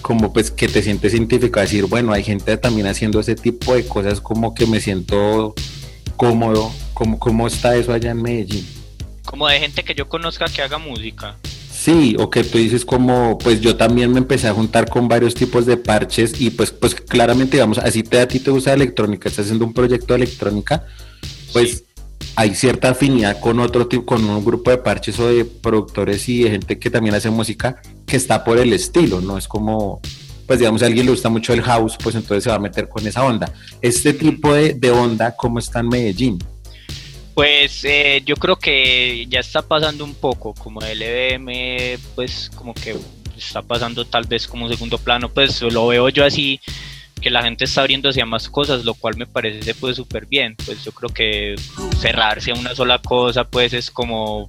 como 0.00 0.32
pues 0.32 0.52
que 0.52 0.68
te 0.68 0.80
sientes 0.80 1.12
identificado, 1.12 1.66
decir, 1.66 1.86
bueno, 1.86 2.12
hay 2.12 2.22
gente 2.22 2.56
también 2.56 2.86
haciendo 2.86 3.18
ese 3.18 3.34
tipo 3.34 3.74
de 3.74 3.84
cosas, 3.84 4.20
como 4.20 4.54
que 4.54 4.64
me 4.68 4.78
siento 4.78 5.52
cómodo. 6.16 6.70
¿Cómo, 6.94 7.18
cómo 7.18 7.48
está 7.48 7.74
eso 7.74 7.92
allá 7.92 8.12
en 8.12 8.22
Medellín? 8.22 8.64
Como 9.24 9.48
de 9.48 9.58
gente 9.58 9.82
que 9.82 9.96
yo 9.96 10.08
conozca 10.08 10.44
que 10.44 10.62
haga 10.62 10.78
música. 10.78 11.36
Sí, 11.82 12.14
o 12.16 12.30
que 12.30 12.44
tú 12.44 12.58
dices 12.58 12.84
como, 12.84 13.36
pues 13.38 13.60
yo 13.60 13.74
también 13.74 14.12
me 14.12 14.18
empecé 14.18 14.46
a 14.46 14.54
juntar 14.54 14.88
con 14.88 15.08
varios 15.08 15.34
tipos 15.34 15.66
de 15.66 15.76
parches 15.76 16.40
y 16.40 16.50
pues, 16.50 16.70
pues 16.70 16.94
claramente, 16.94 17.56
digamos, 17.56 17.78
así 17.78 18.04
te, 18.04 18.20
a 18.20 18.28
ti 18.28 18.38
te 18.38 18.52
gusta 18.52 18.72
electrónica, 18.72 19.28
estás 19.28 19.46
haciendo 19.46 19.64
un 19.64 19.72
proyecto 19.72 20.14
de 20.14 20.22
electrónica, 20.22 20.86
pues 21.52 21.82
hay 22.36 22.54
cierta 22.54 22.90
afinidad 22.90 23.40
con 23.40 23.58
otro 23.58 23.88
tipo, 23.88 24.06
con 24.06 24.22
un 24.22 24.44
grupo 24.44 24.70
de 24.70 24.78
parches 24.78 25.18
o 25.18 25.26
de 25.26 25.44
productores 25.44 26.28
y 26.28 26.44
de 26.44 26.50
gente 26.50 26.78
que 26.78 26.88
también 26.88 27.16
hace 27.16 27.30
música 27.30 27.82
que 28.06 28.16
está 28.16 28.44
por 28.44 28.58
el 28.58 28.72
estilo, 28.72 29.20
no 29.20 29.36
es 29.36 29.48
como, 29.48 30.00
pues 30.46 30.60
digamos, 30.60 30.84
a 30.84 30.86
alguien 30.86 31.06
le 31.06 31.10
gusta 31.10 31.30
mucho 31.30 31.52
el 31.52 31.62
house, 31.62 31.98
pues 32.00 32.14
entonces 32.14 32.44
se 32.44 32.50
va 32.50 32.56
a 32.56 32.60
meter 32.60 32.88
con 32.88 33.04
esa 33.04 33.24
onda. 33.24 33.52
Este 33.80 34.12
tipo 34.12 34.54
de, 34.54 34.74
de 34.74 34.92
onda, 34.92 35.34
¿cómo 35.34 35.58
está 35.58 35.80
en 35.80 35.88
Medellín? 35.88 36.38
Pues 37.34 37.84
eh, 37.84 38.22
yo 38.24 38.36
creo 38.36 38.56
que 38.56 39.26
ya 39.28 39.40
está 39.40 39.62
pasando 39.62 40.04
un 40.04 40.14
poco, 40.14 40.52
como 40.54 40.80
el 40.82 41.00
EBM, 41.00 41.98
pues 42.14 42.50
como 42.54 42.74
que 42.74 42.96
está 43.36 43.62
pasando 43.62 44.04
tal 44.04 44.24
vez 44.24 44.46
como 44.46 44.68
segundo 44.68 44.98
plano, 44.98 45.28
pues 45.30 45.62
lo 45.62 45.86
veo 45.86 46.08
yo 46.10 46.24
así, 46.24 46.60
que 47.20 47.30
la 47.30 47.42
gente 47.42 47.64
está 47.64 47.80
abriendo 47.80 48.10
hacia 48.10 48.26
más 48.26 48.48
cosas, 48.48 48.84
lo 48.84 48.94
cual 48.94 49.16
me 49.16 49.26
parece 49.26 49.74
pues 49.74 49.96
súper 49.96 50.26
bien, 50.26 50.56
pues 50.64 50.84
yo 50.84 50.92
creo 50.92 51.08
que 51.08 51.54
cerrarse 51.98 52.50
a 52.50 52.54
una 52.54 52.74
sola 52.74 52.98
cosa 52.98 53.44
pues 53.44 53.72
es 53.72 53.90
como 53.90 54.48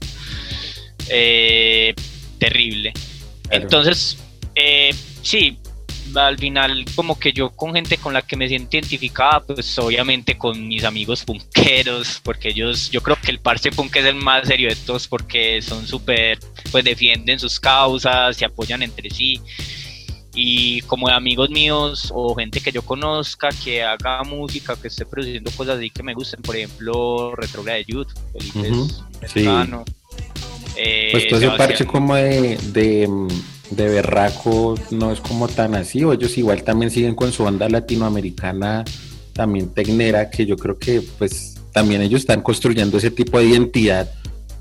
eh, 1.09 1.93
terrible. 2.37 2.91
Claro. 3.43 3.63
Entonces, 3.63 4.17
eh, 4.55 4.93
sí, 5.21 5.57
al 6.15 6.37
final 6.37 6.85
como 6.95 7.17
que 7.19 7.31
yo 7.31 7.49
con 7.51 7.73
gente 7.73 7.97
con 7.97 8.13
la 8.13 8.21
que 8.21 8.35
me 8.35 8.47
siento 8.47 8.77
identificada, 8.77 9.41
pues 9.41 9.77
obviamente 9.79 10.37
con 10.37 10.67
mis 10.67 10.83
amigos 10.83 11.23
punqueros, 11.23 12.21
porque 12.23 12.49
ellos, 12.49 12.89
yo 12.91 13.01
creo 13.01 13.17
que 13.21 13.31
el 13.31 13.39
parche 13.39 13.71
punk 13.71 13.95
es 13.95 14.05
el 14.05 14.15
más 14.15 14.47
serio 14.47 14.69
de 14.69 14.75
todos 14.75 15.07
porque 15.07 15.61
son 15.61 15.85
súper, 15.87 16.39
pues 16.71 16.83
defienden 16.83 17.39
sus 17.39 17.59
causas, 17.59 18.37
se 18.37 18.45
apoyan 18.45 18.83
entre 18.83 19.09
sí. 19.09 19.39
Y 20.35 20.81
como 20.81 21.09
de 21.09 21.13
amigos 21.13 21.51
míos 21.51 22.11
o 22.13 22.33
gente 22.33 22.59
que 22.59 22.71
yo 22.71 22.81
conozca 22.81 23.49
que 23.63 23.83
haga 23.83 24.23
música, 24.23 24.75
que 24.75 24.87
esté 24.87 25.05
produciendo 25.05 25.51
cosas 25.51 25.77
así 25.77 25.91
que 25.91 26.01
me 26.01 26.15
gusten, 26.15 26.41
por 26.41 26.55
ejemplo, 26.55 27.35
Retrograde 27.35 27.85
Youth, 27.85 28.09
Felipe 28.31 28.71
sí. 29.27 29.47
eh, 30.75 31.09
Pues 31.11 31.27
todo 31.27 31.39
ese 31.39 31.49
parche 31.51 31.85
como 31.85 32.15
de, 32.15 32.57
de, 32.57 33.07
de 33.75 33.89
berraco 33.89 34.75
no 34.91 35.11
es 35.11 35.19
como 35.19 35.47
tan 35.47 35.75
así, 35.75 36.03
o 36.03 36.13
ellos 36.13 36.37
igual 36.37 36.63
también 36.63 36.91
siguen 36.91 37.15
con 37.15 37.31
su 37.31 37.43
onda 37.43 37.69
latinoamericana, 37.69 38.83
también 39.33 39.69
tecnera, 39.69 40.29
que 40.29 40.45
yo 40.45 40.57
creo 40.57 40.77
que 40.77 41.01
pues 41.17 41.55
también 41.71 42.01
ellos 42.01 42.21
están 42.21 42.41
construyendo 42.41 42.97
ese 42.97 43.11
tipo 43.11 43.39
de 43.39 43.45
identidad 43.45 44.09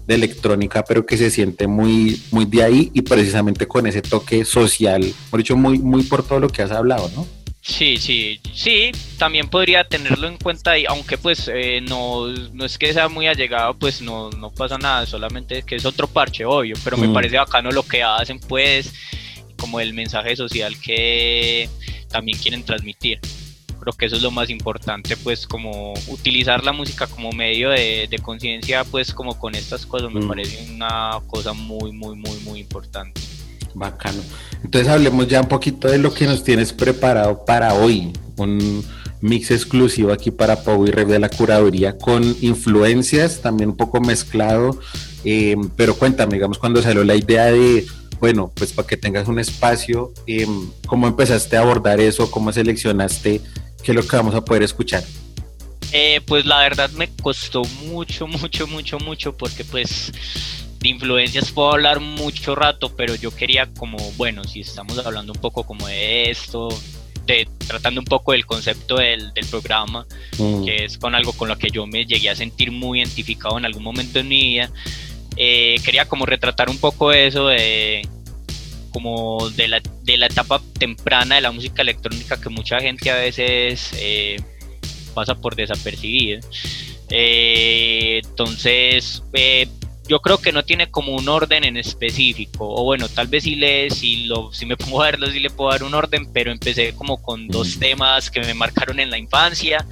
de 0.07 0.15
electrónica, 0.15 0.85
pero 0.85 1.07
que 1.07 1.17
se 1.17 1.31
siente 1.31 1.67
muy, 1.67 2.21
muy 2.31 2.45
de 2.45 2.63
ahí 2.63 2.91
y 2.93 3.03
precisamente 3.03 3.67
con 3.67 3.87
ese 3.87 4.03
toque 4.03 4.45
social, 4.45 5.05
por 5.31 5.39
dicho, 5.39 5.57
muy, 5.57 5.79
muy 5.79 6.03
por 6.03 6.23
todo 6.23 6.41
lo 6.41 6.49
que 6.49 6.63
has 6.63 6.73
hablado, 6.73 7.11
¿no? 7.15 7.42
Sí, 7.65 7.97
sí, 7.97 8.41
sí, 8.53 8.91
también 9.19 9.49
podría 9.49 9.85
tenerlo 9.85 10.27
en 10.27 10.37
cuenta 10.37 10.77
y 10.77 10.85
aunque 10.85 11.17
pues 11.17 11.49
eh, 11.55 11.81
no, 11.81 12.27
no 12.27 12.65
es 12.65 12.77
que 12.77 12.93
sea 12.93 13.09
muy 13.09 13.29
allegado, 13.29 13.75
pues 13.79 14.03
no, 14.03 14.31
no 14.31 14.51
pasa 14.51 14.79
nada, 14.79 15.07
solamente 15.07 15.63
que 15.63 15.77
es 15.77 15.85
otro 15.85 16.09
parche, 16.09 16.45
obvio, 16.45 16.75
pero 16.83 16.97
me 16.97 17.07
Mm. 17.07 17.13
parece 17.15 17.37
bacano 17.39 17.71
lo 17.71 17.85
que 17.85 18.03
hacen 18.03 18.41
pues, 18.41 18.93
como 19.57 19.79
el 19.79 19.95
mensaje 19.95 20.35
social 20.35 20.77
que 20.81 21.69
también 22.09 22.37
quieren 22.37 22.65
transmitir. 22.65 23.21
Creo 23.79 23.93
que 23.93 24.07
eso 24.07 24.17
es 24.17 24.23
lo 24.23 24.33
más 24.33 24.51
importante, 24.51 25.17
pues 25.17 25.47
como 25.47 25.93
utilizar 26.09 26.65
la 26.65 26.73
música 26.73 27.07
como 27.07 27.31
medio 27.31 27.71
de, 27.71 28.09
de 28.11 28.19
conciencia, 28.19 28.83
pues 28.83 29.15
como 29.15 29.39
con 29.39 29.55
estas 29.55 29.87
cosas, 29.87 30.11
me 30.13 30.21
Mm. 30.21 30.29
parece 30.29 30.67
una 30.73 31.21
cosa 31.29 31.53
muy, 31.53 31.93
muy, 31.93 32.17
muy, 32.17 32.39
muy 32.41 32.59
importante. 32.59 33.21
Bacano. 33.75 34.23
Entonces 34.65 34.89
hablemos 34.89 35.29
ya 35.29 35.41
un 35.41 35.49
poquito 35.49 35.89
de 35.89 35.99
lo 35.99 36.13
que 36.13 36.27
nos 36.27 36.45
tienes 36.45 36.73
preparado 36.73 37.45
para 37.45 37.75
hoy. 37.75 38.13
Un 38.37 38.85
mix 39.21 39.51
exclusivo 39.51 40.13
aquí 40.13 40.31
para 40.31 40.63
Pau 40.65 40.87
y 40.87 40.91
Rev 40.91 41.09
de 41.09 41.19
la 41.19 41.29
curaduría 41.29 41.97
con 41.97 42.37
influencias, 42.41 43.41
también 43.41 43.71
un 43.71 43.77
poco 43.77 44.01
mezclado. 44.01 44.79
eh, 45.25 45.57
pero 45.77 45.95
cuéntame, 45.97 46.35
digamos, 46.35 46.59
cuando 46.59 46.83
salió 46.83 47.05
la 47.05 47.15
idea 47.15 47.45
de 47.45 47.87
bueno, 48.23 48.53
pues 48.55 48.73
para 48.73 48.87
que 48.87 48.97
tengas 48.97 49.27
un 49.27 49.41
espacio, 49.41 50.13
em, 50.29 50.71
¿cómo 50.87 51.09
empezaste 51.09 51.57
a 51.57 51.61
abordar 51.63 51.99
eso? 51.99 52.31
¿Cómo 52.31 52.53
seleccionaste 52.53 53.41
qué 53.83 53.91
es 53.91 53.97
lo 53.97 54.07
que 54.07 54.15
vamos 54.15 54.37
a 54.37 54.45
poder 54.45 54.63
escuchar? 54.63 55.03
Eh, 55.91 56.21
pues 56.25 56.47
la 56.47 56.61
verdad 56.61 56.89
me 56.93 57.11
costó 57.21 57.65
mucho, 57.85 58.29
mucho, 58.29 58.69
mucho, 58.69 59.01
mucho, 59.01 59.37
porque 59.37 59.65
pues 59.65 60.13
de 60.83 60.89
influencias 60.89 61.53
puedo 61.53 61.73
hablar 61.73 62.01
mucho 62.01 62.55
rato, 62.55 62.95
pero 62.97 63.15
yo 63.15 63.35
quería 63.35 63.73
como, 63.73 63.99
bueno, 64.17 64.45
si 64.45 64.61
estamos 64.61 64.99
hablando 64.99 65.33
un 65.33 65.41
poco 65.41 65.65
como 65.65 65.87
de 65.87 66.31
esto, 66.31 66.69
de, 67.27 67.49
tratando 67.67 68.01
un 68.01 68.05
poco 68.05 68.33
del 68.33 68.45
concepto 68.45 68.97
del, 68.97 69.33
del 69.33 69.47
programa, 69.47 70.07
mm. 70.39 70.65
que 70.65 70.85
es 70.85 70.99
con 70.99 71.15
algo 71.15 71.33
con 71.33 71.49
lo 71.49 71.57
que 71.57 71.71
yo 71.71 71.87
me 71.87 72.05
llegué 72.05 72.31
a 72.31 72.37
sentir 72.37 72.73
muy 72.73 72.99
identificado 72.99 73.59
en 73.59 73.65
algún 73.65 73.85
momento 73.85 74.19
en 74.19 74.29
mi 74.29 74.41
vida, 74.41 74.71
eh, 75.37 75.77
quería 75.85 76.07
como 76.07 76.27
retratar 76.27 76.69
un 76.69 76.79
poco 76.79 77.13
eso 77.13 77.49
de 77.49 78.07
como 78.91 79.49
de 79.51 79.69
la, 79.69 79.81
de 80.03 80.19
la 80.19 80.27
etapa 80.27 80.61
temprana 80.79 81.37
de 81.37 81.41
la 81.41 81.51
música 81.51 81.81
electrónica 81.81 82.39
que 82.39 82.51
mucha 82.51 82.79
gente 82.79 83.11
a 83.11 83.15
veces 83.15 83.91
eh, 83.97 84.39
pasa 85.15 85.35
por 85.35 85.57
desapercibir. 85.57 86.41
Eh, 87.09 88.21
entonces, 88.23 89.23
yo 90.07 90.21
creo 90.21 90.39
que 90.39 90.53
no 90.53 90.65
tiene 90.65 90.91
como 90.91 91.15
un 91.15 91.29
orden 91.29 91.65
en 91.65 91.77
específico, 91.77 92.69
o 92.69 92.85
bueno, 92.85 93.09
tal 93.09 93.29
vez 93.29 93.45
si, 93.45 93.55
le, 93.55 93.91
si, 93.91 94.25
lo, 94.25 94.53
si 94.53 94.67
me 94.67 94.77
pongo 94.77 95.03
a 95.03 95.07
verlo, 95.07 95.27
sí 95.29 95.41
le 95.41 95.51
puedo 95.51 95.71
dar 95.71 95.85
un 95.85 95.95
orden, 95.95 96.33
pero 96.33 96.51
empecé 96.51 96.95
como 96.95 97.23
con 97.23 97.49
dos 97.49 97.79
temas 97.79 98.31
que 98.31 98.41
me 98.41 98.55
marcaron 98.55 98.99
en 99.01 99.11
la 99.11 99.19
infancia. 99.19 99.87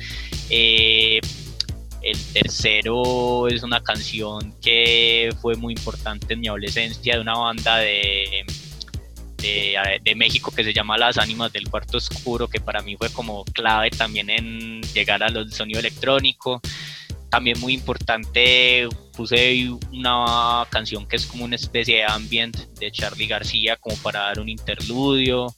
Eh, 0.48 1.20
el 2.02 2.18
tercero 2.32 3.46
es 3.48 3.62
una 3.62 3.82
canción 3.82 4.54
que 4.60 5.34
fue 5.40 5.54
muy 5.56 5.74
importante 5.74 6.34
en 6.34 6.40
mi 6.40 6.48
adolescencia 6.48 7.14
de 7.14 7.20
una 7.20 7.36
banda 7.36 7.76
de, 7.76 8.44
de, 9.36 10.14
México 10.14 10.50
que 10.50 10.64
se 10.64 10.72
llama 10.72 10.98
Las 10.98 11.18
Ánimas 11.18 11.52
del 11.52 11.68
Cuarto 11.68 11.98
Oscuro, 11.98 12.48
que 12.48 12.60
para 12.60 12.82
mí 12.82 12.96
fue 12.96 13.10
como 13.10 13.44
clave 13.44 13.90
también 13.90 14.30
en 14.30 14.82
llegar 14.94 15.22
al 15.22 15.52
sonido 15.52 15.80
electrónico. 15.80 16.60
También 17.30 17.60
muy 17.60 17.74
importante, 17.74 18.88
puse 19.16 19.70
una 19.92 20.66
canción 20.70 21.06
que 21.06 21.16
es 21.16 21.26
como 21.26 21.44
una 21.44 21.56
especie 21.56 21.98
de 21.98 22.04
ambient 22.04 22.56
de 22.78 22.90
Charlie 22.90 23.26
García, 23.26 23.76
como 23.76 23.96
para 23.96 24.20
dar 24.20 24.40
un 24.40 24.48
interludio. 24.48 25.54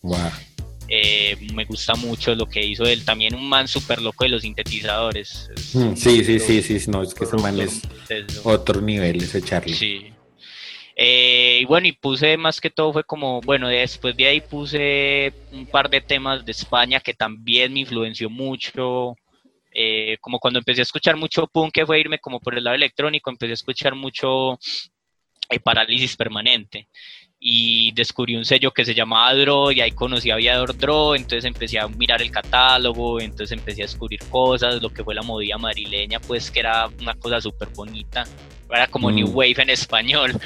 Eh, 0.89 1.39
me 1.55 1.65
gusta 1.65 1.95
mucho 1.95 2.35
lo 2.35 2.47
que 2.47 2.63
hizo 2.63 2.85
él. 2.85 3.05
También 3.05 3.35
un 3.35 3.49
man 3.49 3.67
súper 3.67 4.03
loco 4.03 4.25
de 4.25 4.31
los 4.31 4.43
sintetizadores. 4.43 5.51
Mm, 5.73 5.95
sí, 5.95 6.23
sí, 6.23 6.39
sí, 6.39 6.63
sí, 6.63 6.91
no, 6.91 7.03
es 7.03 7.15
que 7.15 7.25
ese 7.25 7.37
man 7.39 7.59
es 7.59 7.81
otro 8.45 8.83
nivel, 8.83 9.23
ese 9.23 9.41
Charlie. 9.41 9.75
Sí. 9.75 10.13
Eh, 10.95 11.61
y 11.63 11.65
bueno, 11.65 11.87
y 11.87 11.93
puse 11.93 12.37
más 12.37 12.61
que 12.61 12.69
todo 12.69 12.93
fue 12.93 13.05
como, 13.05 13.41
bueno, 13.41 13.69
después 13.69 14.15
de 14.17 14.27
ahí 14.27 14.41
puse 14.43 15.33
un 15.51 15.65
par 15.67 15.89
de 15.89 16.03
temas 16.03 16.45
de 16.45 16.53
España 16.53 17.01
que 17.01 17.15
también 17.15 17.73
me 17.73 17.81
influenció 17.81 18.29
mucho. 18.29 19.17
Eh, 19.75 20.19
como 20.21 20.39
cuando 20.39 20.59
empecé 20.59 20.81
a 20.81 20.83
escuchar 20.83 21.17
mucho 21.17 21.47
punk, 21.47 21.73
que 21.73 21.87
fue 21.87 22.01
irme 22.01 22.19
como 22.19 22.41
por 22.41 22.57
el 22.57 22.65
lado 22.65 22.77
electrónico, 22.77 23.31
empecé 23.31 23.53
a 23.53 23.55
escuchar 23.55 23.95
mucho 23.95 24.59
parálisis 25.63 26.17
permanente 26.17 26.89
y 27.45 27.91
descubrí 27.93 28.37
un 28.37 28.45
sello 28.45 28.71
que 28.71 28.85
se 28.85 28.95
llamaba 28.95 29.35
Dro 29.35 29.73
y 29.73 29.81
ahí 29.81 29.91
conocí 29.91 30.31
a 30.31 30.35
Aviador 30.35 30.79
Dro, 30.79 31.17
entonces 31.17 31.45
empecé 31.45 31.81
a 31.81 31.89
mirar 31.89 32.23
el 32.23 32.31
catálogo, 32.31 33.21
entonces 33.21 33.51
empecé 33.51 33.83
a 33.83 33.87
descubrir 33.87 34.21
cosas, 34.31 34.81
lo 34.81 34.91
que 34.91 35.03
fue 35.03 35.13
la 35.13 35.23
movida 35.23 35.59
madrileña, 35.59 36.21
pues 36.21 36.53
que 36.53 36.61
era 36.61 36.87
una 37.01 37.15
cosa 37.15 37.41
súper 37.41 37.69
bonita, 37.71 38.25
era 38.71 38.87
como 38.87 39.11
New 39.11 39.27
mm. 39.27 39.37
Wave 39.37 39.63
en 39.63 39.71
español. 39.71 40.41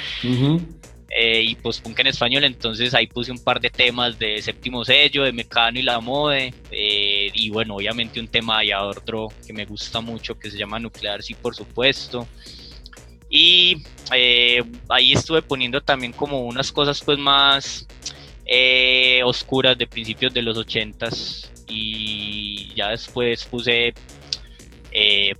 Eh, 1.09 1.41
y 1.41 1.55
pues 1.55 1.79
punk 1.79 1.99
en 1.99 2.07
español, 2.07 2.43
entonces 2.43 2.93
ahí 2.93 3.07
puse 3.07 3.31
un 3.31 3.41
par 3.41 3.61
de 3.61 3.69
temas 3.69 4.19
de 4.19 4.41
séptimo 4.41 4.83
sello, 4.83 5.23
de 5.23 5.31
Mecano 5.31 5.79
y 5.79 5.81
la 5.81 5.99
Mode, 6.01 6.53
eh, 6.69 7.06
y 7.33 7.49
bueno, 7.49 7.75
obviamente 7.75 8.19
un 8.19 8.27
tema 8.27 8.61
de 8.61 8.73
Dro 9.05 9.29
que 9.45 9.53
me 9.53 9.65
gusta 9.65 10.01
mucho, 10.01 10.37
que 10.37 10.51
se 10.51 10.57
llama 10.57 10.79
Nuclear, 10.79 11.21
sí, 11.21 11.33
por 11.33 11.55
supuesto. 11.55 12.27
Y 13.29 13.83
eh, 14.13 14.63
ahí 14.89 15.13
estuve 15.13 15.41
poniendo 15.41 15.81
también 15.81 16.13
como 16.13 16.41
unas 16.41 16.71
cosas 16.71 17.01
pues 17.03 17.17
más 17.17 17.85
eh, 18.45 19.21
oscuras 19.23 19.77
de 19.77 19.87
principios 19.87 20.33
de 20.33 20.41
los 20.41 20.57
ochentas 20.57 21.51
y 21.67 22.73
ya 22.73 22.89
después 22.89 23.43
puse 23.45 23.93
eh, 24.91 25.33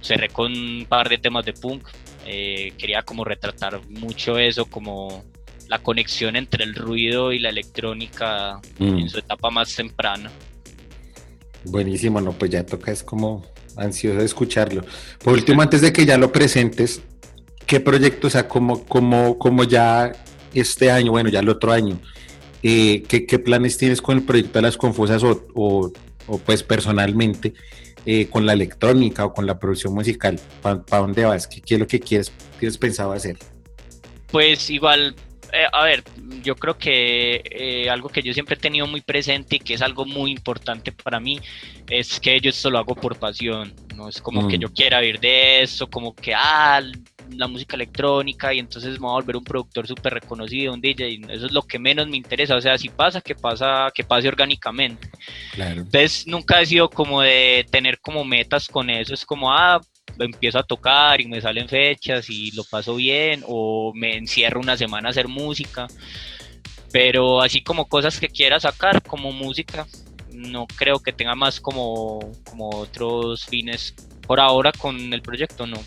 cerré 0.00 0.28
con 0.30 0.50
un 0.50 0.86
par 0.88 1.10
de 1.10 1.18
temas 1.18 1.44
de 1.44 1.52
punk 1.52 1.86
quería 2.24 3.02
como 3.02 3.24
retratar 3.24 3.80
mucho 3.88 4.38
eso 4.38 4.64
como 4.64 5.24
la 5.66 5.80
conexión 5.80 6.36
entre 6.36 6.62
el 6.62 6.76
ruido 6.76 7.32
y 7.32 7.40
la 7.40 7.48
electrónica 7.48 8.60
mm. 8.78 8.98
en 8.98 9.08
su 9.08 9.18
etapa 9.18 9.50
más 9.50 9.74
temprana 9.74 10.30
buenísimo 11.64 12.20
no 12.20 12.32
pues 12.32 12.50
ya 12.50 12.64
toca 12.64 12.92
es 12.92 13.02
como 13.02 13.44
ansioso 13.76 14.18
de 14.18 14.24
escucharlo 14.24 14.82
por 15.22 15.34
último 15.34 15.62
antes 15.62 15.80
de 15.80 15.92
que 15.92 16.06
ya 16.06 16.18
lo 16.18 16.32
presentes 16.32 17.02
¿qué 17.70 17.78
proyectos, 17.78 18.30
o 18.30 18.32
sea, 18.32 18.48
como, 18.48 18.82
como, 18.82 19.38
como 19.38 19.62
ya 19.62 20.10
este 20.52 20.90
año, 20.90 21.12
bueno, 21.12 21.30
ya 21.30 21.38
el 21.38 21.48
otro 21.48 21.70
año, 21.70 22.00
eh, 22.64 23.04
¿qué, 23.06 23.38
planes 23.38 23.78
tienes 23.78 24.02
con 24.02 24.18
el 24.18 24.24
proyecto 24.24 24.58
de 24.58 24.62
las 24.62 24.76
confusas 24.76 25.22
o, 25.22 25.44
o, 25.54 25.92
pues 26.38 26.64
personalmente 26.64 27.54
eh, 28.04 28.26
con 28.26 28.44
la 28.44 28.54
electrónica 28.54 29.24
o 29.24 29.32
con 29.32 29.46
la 29.46 29.60
producción 29.60 29.94
musical? 29.94 30.40
¿Para 30.60 30.82
dónde 30.88 31.24
vas? 31.24 31.46
¿Qué, 31.46 31.62
es 31.64 31.78
lo 31.78 31.86
que 31.86 32.00
quieres, 32.00 32.32
tienes 32.58 32.76
pensado 32.76 33.12
hacer? 33.12 33.36
Pues 34.32 34.68
igual, 34.68 35.14
eh, 35.52 35.66
a 35.72 35.84
ver, 35.84 36.04
yo 36.42 36.54
creo 36.56 36.76
que 36.76 37.88
algo 37.90 38.08
que 38.08 38.22
yo 38.22 38.32
siempre 38.32 38.56
he 38.56 38.58
tenido 38.58 38.86
muy 38.86 39.00
presente 39.00 39.56
y 39.56 39.58
que 39.58 39.74
es 39.74 39.82
algo 39.82 40.04
muy 40.04 40.30
importante 40.30 40.92
para 40.92 41.20
mí 41.20 41.40
es 41.88 42.20
que 42.20 42.40
yo 42.40 42.50
esto 42.50 42.70
lo 42.70 42.78
hago 42.78 42.94
por 42.94 43.18
pasión, 43.18 43.74
no 43.94 44.08
es 44.08 44.20
como 44.20 44.48
que 44.48 44.56
mm. 44.56 44.60
yo 44.60 44.72
quiera 44.72 45.00
vivir 45.00 45.20
de 45.20 45.62
eso, 45.62 45.88
como 45.88 46.14
que, 46.14 46.34
ah, 46.34 46.80
la 47.36 47.46
música 47.46 47.76
electrónica 47.76 48.52
y 48.52 48.58
entonces 48.58 48.92
me 48.92 49.06
voy 49.06 49.10
a 49.10 49.14
volver 49.14 49.36
un 49.36 49.44
productor 49.44 49.86
súper 49.86 50.14
reconocido, 50.14 50.72
un 50.72 50.80
DJ, 50.80 51.20
eso 51.28 51.46
es 51.46 51.52
lo 51.52 51.62
que 51.62 51.78
menos 51.78 52.08
me 52.08 52.16
interesa, 52.16 52.56
o 52.56 52.60
sea, 52.60 52.76
si 52.78 52.88
pasa, 52.88 53.20
que 53.20 53.34
pasa, 53.34 53.90
que 53.94 54.04
pase 54.04 54.28
orgánicamente. 54.28 55.10
Entonces 55.56 56.26
nunca 56.26 56.60
he 56.60 56.66
sido 56.66 56.88
como 56.88 57.22
de 57.22 57.66
tener 57.70 58.00
como 58.00 58.24
metas 58.24 58.68
con 58.68 58.90
eso, 58.90 59.14
es 59.14 59.24
como, 59.24 59.52
ah, 59.52 59.80
empiezo 60.18 60.58
a 60.58 60.62
tocar 60.62 61.20
y 61.20 61.26
me 61.26 61.40
salen 61.40 61.68
fechas 61.68 62.28
y 62.28 62.50
lo 62.52 62.64
paso 62.64 62.96
bien, 62.96 63.42
o 63.46 63.92
me 63.94 64.16
encierro 64.16 64.60
una 64.60 64.76
semana 64.76 65.08
a 65.08 65.10
hacer 65.10 65.28
música, 65.28 65.86
pero 66.92 67.40
así 67.40 67.62
como 67.62 67.88
cosas 67.88 68.18
que 68.18 68.28
quiera 68.28 68.60
sacar 68.60 69.02
como 69.02 69.32
música, 69.32 69.86
no 70.32 70.66
creo 70.66 71.00
que 71.00 71.12
tenga 71.12 71.34
más 71.34 71.60
como, 71.60 72.20
como 72.48 72.70
otros 72.70 73.44
fines 73.46 73.94
por 74.26 74.40
ahora 74.40 74.72
con 74.72 75.12
el 75.12 75.22
proyecto, 75.22 75.66
no 75.66 75.78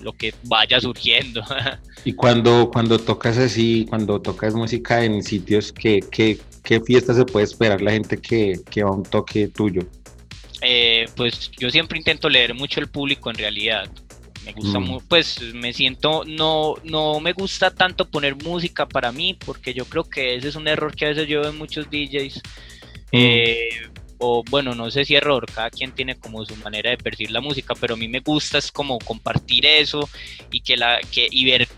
lo 0.00 0.12
que 0.12 0.34
vaya 0.44 0.80
surgiendo. 0.80 1.42
y 2.04 2.12
cuando, 2.12 2.70
cuando 2.70 2.98
tocas 2.98 3.38
así, 3.38 3.86
cuando 3.88 4.20
tocas 4.20 4.54
música 4.54 5.04
en 5.04 5.22
sitios, 5.22 5.72
¿qué, 5.72 6.04
qué, 6.10 6.38
qué 6.62 6.80
fiesta 6.80 7.14
se 7.14 7.24
puede 7.24 7.44
esperar 7.44 7.80
la 7.80 7.92
gente 7.92 8.18
que, 8.18 8.60
que 8.70 8.84
va 8.84 8.90
a 8.90 8.92
un 8.92 9.02
toque 9.02 9.48
tuyo? 9.48 9.82
Eh, 10.64 11.06
pues 11.14 11.50
yo 11.58 11.70
siempre 11.70 11.98
intento 11.98 12.28
leer 12.28 12.54
mucho 12.54 12.80
el 12.80 12.88
público 12.88 13.30
en 13.30 13.36
realidad. 13.36 13.90
Me 14.44 14.52
gusta 14.52 14.78
mm. 14.78 15.00
pues 15.08 15.40
me 15.54 15.72
siento, 15.72 16.24
no, 16.26 16.74
no 16.84 17.18
me 17.20 17.32
gusta 17.32 17.70
tanto 17.70 18.10
poner 18.10 18.36
música 18.36 18.86
para 18.86 19.10
mí, 19.10 19.34
porque 19.34 19.72
yo 19.72 19.86
creo 19.86 20.04
que 20.04 20.36
ese 20.36 20.48
es 20.48 20.56
un 20.56 20.68
error 20.68 20.94
que 20.94 21.06
a 21.06 21.08
veces 21.08 21.28
yo 21.28 21.40
veo 21.40 21.50
en 21.50 21.58
muchos 21.58 21.88
DJs. 21.90 22.36
Mm. 22.36 22.40
Eh, 23.12 23.68
o 24.18 24.42
bueno, 24.48 24.74
no 24.74 24.90
sé 24.90 25.04
si 25.04 25.14
error, 25.14 25.44
cada 25.52 25.70
quien 25.70 25.92
tiene 25.92 26.16
como 26.16 26.44
su 26.44 26.56
manera 26.56 26.90
de 26.90 26.96
percibir 26.96 27.30
la 27.30 27.40
música, 27.40 27.74
pero 27.74 27.94
a 27.94 27.96
mí 27.96 28.08
me 28.08 28.20
gusta 28.20 28.58
es 28.58 28.70
como 28.70 28.98
compartir 28.98 29.66
eso 29.66 30.08
y 30.50 30.60
que 30.60 30.76
la 30.76 31.00
que 31.10 31.26
y 31.30 31.44
ver 31.44 31.68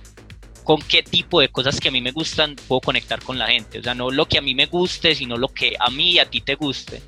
con 0.63 0.81
qué 0.81 1.03
tipo 1.03 1.41
de 1.41 1.49
cosas 1.49 1.81
que 1.81 1.89
a 1.89 1.91
mí 1.91 2.01
me 2.01 2.13
gustan 2.13 2.57
puedo 2.69 2.81
conectar 2.81 3.23
con 3.23 3.39
la 3.39 3.47
gente, 3.47 3.79
o 3.79 3.83
sea, 3.83 3.95
no 3.95 4.11
lo 4.11 4.27
que 4.27 4.39
a 4.39 4.43
mí 4.43 4.55
me 4.55 4.67
guste, 4.67 5.15
sino 5.15 5.37
lo 5.37 5.49
que 5.49 5.77
a 5.79 5.91
mí 5.91 6.13
y 6.13 6.19
a 6.19 6.29
ti 6.29 6.41
te 6.41 6.55
guste. 6.57 7.03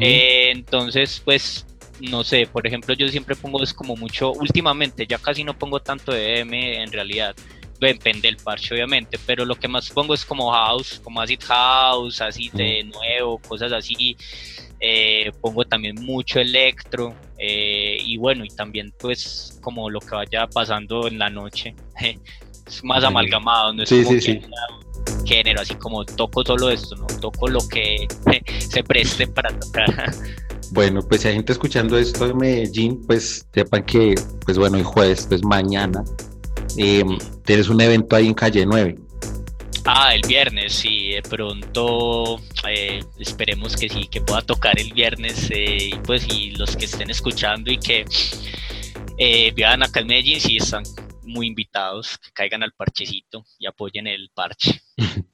Eh, 0.00 0.50
entonces, 0.50 1.20
pues 1.24 1.66
no 2.00 2.24
sé, 2.24 2.46
por 2.46 2.66
ejemplo, 2.66 2.94
yo 2.94 3.08
siempre 3.08 3.36
pongo 3.36 3.62
es 3.62 3.72
como 3.72 3.96
mucho, 3.96 4.32
últimamente 4.32 5.06
ya 5.06 5.18
casi 5.18 5.44
no 5.44 5.56
pongo 5.56 5.80
tanto 5.80 6.12
de 6.12 6.40
M 6.40 6.82
en 6.82 6.90
realidad, 6.90 7.34
depende 7.86 8.28
del 8.28 8.36
parche 8.36 8.74
obviamente, 8.74 9.18
pero 9.26 9.44
lo 9.44 9.54
que 9.54 9.68
más 9.68 9.90
pongo 9.90 10.14
es 10.14 10.24
como 10.24 10.50
house, 10.50 11.00
como 11.02 11.20
acid 11.20 11.40
house, 11.44 12.20
así 12.20 12.50
de 12.52 12.84
nuevo, 12.84 13.38
cosas 13.38 13.72
así. 13.72 14.16
Eh, 14.84 15.30
pongo 15.40 15.64
también 15.64 15.94
mucho 16.04 16.40
electro 16.40 17.14
eh, 17.38 17.98
y 18.04 18.16
bueno, 18.16 18.44
y 18.44 18.48
también 18.48 18.92
pues 18.98 19.60
como 19.62 19.88
lo 19.88 20.00
que 20.00 20.16
vaya 20.16 20.48
pasando 20.48 21.06
en 21.06 21.18
la 21.18 21.30
noche. 21.30 21.74
es 22.66 22.82
más 22.82 23.04
amalgamado, 23.04 23.72
no 23.74 23.82
es 23.84 23.90
como 23.90 24.10
género, 25.32 25.60
así 25.60 25.74
como 25.74 26.04
toco 26.04 26.44
solo 26.44 26.70
esto, 26.70 26.96
no 26.96 27.06
toco 27.06 27.48
lo 27.48 27.60
que 27.68 28.06
se 28.58 28.82
preste 28.82 29.26
para 29.26 29.50
tocar. 29.58 30.12
Bueno, 30.70 31.00
pues 31.02 31.20
si 31.20 31.28
hay 31.28 31.34
gente 31.34 31.52
escuchando 31.52 31.98
esto 31.98 32.28
de 32.28 32.34
Medellín, 32.34 33.02
pues 33.06 33.46
sepan 33.52 33.84
que, 33.84 34.14
pues 34.44 34.56
bueno, 34.56 34.78
el 34.78 34.84
jueves, 34.84 35.26
pues 35.28 35.44
mañana, 35.44 36.02
eh, 36.78 37.04
tienes 37.44 37.68
un 37.68 37.80
evento 37.80 38.16
ahí 38.16 38.28
en 38.28 38.34
calle 38.34 38.64
9. 38.64 38.96
Ah, 39.84 40.14
el 40.14 40.22
viernes, 40.22 40.74
sí, 40.74 41.10
de 41.10 41.22
pronto 41.22 42.40
eh, 42.68 43.00
esperemos 43.18 43.76
que 43.76 43.88
sí, 43.88 44.06
que 44.06 44.20
pueda 44.20 44.40
tocar 44.40 44.78
el 44.78 44.92
viernes 44.92 45.50
eh, 45.50 45.90
y 45.90 45.94
pues 46.04 46.26
y 46.32 46.52
los 46.52 46.76
que 46.76 46.84
estén 46.84 47.10
escuchando 47.10 47.70
y 47.70 47.78
que 47.78 48.04
eh, 49.18 49.52
vean 49.56 49.82
acá 49.82 50.00
en 50.00 50.06
Medellín, 50.06 50.40
sí 50.40 50.58
están 50.58 50.84
muy 51.22 51.46
invitados, 51.46 52.18
que 52.18 52.30
caigan 52.32 52.62
al 52.62 52.72
parchecito 52.72 53.44
y 53.58 53.66
apoyen 53.66 54.06
el 54.06 54.30
parche. 54.34 54.80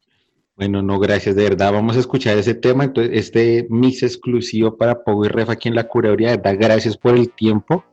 Bueno, 0.59 0.83
no, 0.83 0.99
gracias, 0.99 1.37
de 1.37 1.45
verdad. 1.45 1.73
Vamos 1.73 1.97
a 1.97 2.01
escuchar 2.01 2.37
ese 2.37 2.53
tema. 2.53 2.83
Entonces, 2.83 3.17
este 3.17 3.69
mix 3.71 4.03
exclusivo 4.03 4.77
para 4.77 5.05
Pogo 5.05 5.25
y 5.25 5.29
Ref 5.29 5.51
aquí 5.51 5.69
en 5.69 5.77
la 5.77 5.87
curaduría. 5.87 6.31
De 6.31 6.37
verdad, 6.39 6.57
gracias 6.59 6.97
por 6.97 7.17
el 7.17 7.31
tiempo. 7.31 7.85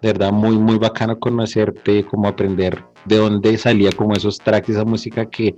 De 0.00 0.12
verdad, 0.12 0.30
muy, 0.30 0.56
muy 0.56 0.78
bacano 0.78 1.18
conocerte, 1.18 2.04
como 2.04 2.28
aprender 2.28 2.84
de 3.06 3.16
dónde 3.16 3.58
salía 3.58 3.90
como 3.90 4.14
esos 4.14 4.38
tracks, 4.38 4.68
esa 4.68 4.84
música 4.84 5.28
que 5.28 5.56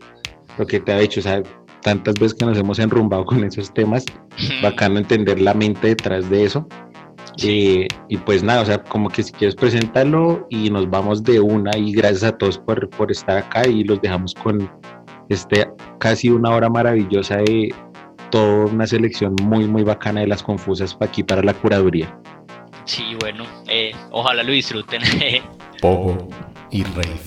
lo 0.57 0.67
que 0.67 0.81
te 0.81 0.93
ha 0.93 1.01
hecho, 1.03 1.21
o 1.21 1.23
sea, 1.23 1.43
tantas 1.83 2.15
veces 2.15 2.35
que 2.35 2.47
nos 2.47 2.57
hemos 2.57 2.79
enrumbado 2.79 3.27
con 3.27 3.45
esos 3.45 3.73
temas, 3.73 4.07
bacano 4.63 4.99
entender 4.99 5.41
la 5.41 5.53
mente 5.53 5.89
detrás 5.89 6.31
de 6.31 6.45
eso. 6.45 6.67
Eh, 7.43 7.89
y 8.09 8.17
pues 8.19 8.43
nada, 8.43 8.63
o 8.63 8.65
sea, 8.65 8.83
como 8.83 9.09
que 9.09 9.23
si 9.23 9.33
quieres 9.33 9.57
presentarlo 9.57 10.47
y 10.51 10.71
nos 10.71 10.89
vamos 10.89 11.23
de 11.23 11.41
una 11.41 11.77
y 11.77 11.93
gracias 11.93 12.25
a 12.25 12.39
todos 12.39 12.59
por, 12.59 12.89
por 12.91 13.11
estar 13.11 13.39
acá 13.39 13.67
y 13.67 13.85
los 13.85 14.01
dejamos 14.01 14.35
con 14.35 14.71
este 15.29 15.67
casi 15.99 16.31
una 16.31 16.51
hora 16.51 16.69
maravillosa 16.69 17.39
de 17.39 17.75
toda 18.31 18.67
una 18.67 18.87
selección 18.87 19.35
muy 19.43 19.67
muy 19.67 19.83
bacana 19.83 20.21
de 20.21 20.27
las 20.27 20.43
confusas 20.43 20.95
para 20.95 21.11
aquí 21.11 21.23
para 21.23 21.43
la 21.43 21.55
curaduría. 21.55 22.17
Sí, 22.85 23.17
bueno, 23.21 23.45
eh, 23.67 23.93
ojalá 24.11 24.43
lo 24.43 24.53
disfruten. 24.53 25.03
Pogo 25.81 26.29
y 26.71 26.85
Rey. 26.85 27.19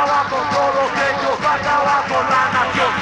Acaba 0.00 0.22
con 0.30 0.48
todos 0.48 0.90
ellos, 0.96 1.36
acaba 1.44 2.02
con 2.08 2.24
la 2.32 2.44
nación. 2.56 2.92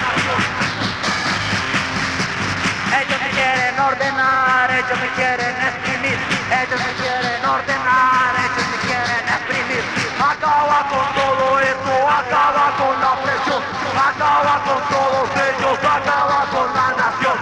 Ellos 2.99 3.21
me 3.23 3.31
quieren 3.31 3.79
ordenar, 3.79 4.71
ellos 4.71 4.99
me 4.99 5.09
quieren 5.15 5.55
exprimir, 5.63 6.19
ellos 6.51 6.81
me 6.87 6.93
quieren 6.99 7.45
ordenar, 7.45 8.35
ellos 8.35 8.67
me 8.73 8.79
quieren 8.89 9.25
exprimir. 9.31 9.85
Acaba 10.19 10.79
con 10.91 11.07
todo 11.15 11.61
esto, 11.61 11.95
acaba 12.11 12.67
con 12.79 12.95
la 13.01 13.15
presión, 13.23 13.63
acaba 13.95 14.55
con 14.67 14.81
todos 14.91 15.29
ellos, 15.39 15.79
acaba 15.79 16.41
con 16.51 16.67
la 16.75 16.89
nación. 16.99 17.39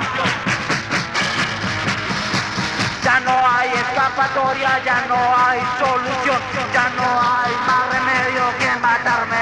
Ya 3.04 3.20
no 3.20 3.34
hay 3.48 3.70
escapatoria, 3.72 4.84
ya 4.84 5.06
no 5.08 5.16
hay 5.16 5.60
solución, 5.78 6.40
ya 6.74 6.88
no 6.98 7.08
hay 7.24 7.52
más 7.66 7.95
matarme. 9.06 9.36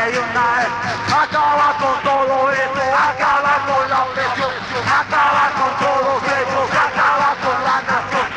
Acaba 1.08 1.76
con 1.78 2.02
todo 2.02 2.52
esto, 2.52 2.82
acaba 2.92 3.54
con 3.66 3.88
la 3.88 4.04
presión, 4.14 4.52
acaba 4.84 5.44
con 5.56 5.70
todos 5.86 6.22
ellos, 6.22 6.68
acaba 6.70 7.34
con 7.42 7.58
la 7.64 7.76
nación. 7.88 8.28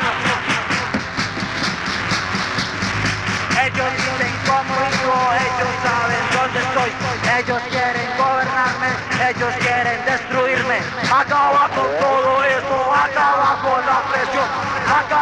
Ellos 3.64 3.90
dicen 3.98 4.34
cómo 4.46 4.74
vivo, 4.88 5.18
ellos 5.44 5.72
saben 5.84 6.24
dónde 6.32 6.60
estoy, 6.60 6.92
ellos 7.38 7.62
quieren 7.70 8.08
gobernarme, 8.16 8.90
ellos 9.28 9.54
quieren 9.60 10.04
destruirme. 10.06 10.78
Acaba 11.12 11.68
con 11.68 11.88
todo 12.00 12.44
esto, 12.44 12.94
acaba 12.94 13.60
con 13.62 13.80
la 13.84 14.00
presión, 14.12 14.48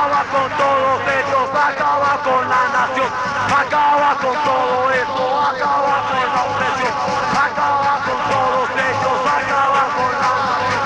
acaba 0.06 0.22
con 0.30 0.48
todos 0.56 1.00
ellos, 1.02 1.50
acaba 1.50 2.22
con 2.22 2.48
la 2.48 2.62
nación, 2.70 3.10
acaba 3.50 4.14
con 4.14 4.34
todo 4.44 4.90
esto, 4.92 5.40
acaba 5.40 5.94
con 6.06 6.26
la 6.30 6.44
presión, 6.56 6.94
acaba 7.34 7.94
con 8.06 8.18
todos 8.30 8.70
ellos, 8.70 9.18
acaba 9.26 9.82
con 9.96 10.12
la 10.22 10.30
nación, 10.46 10.82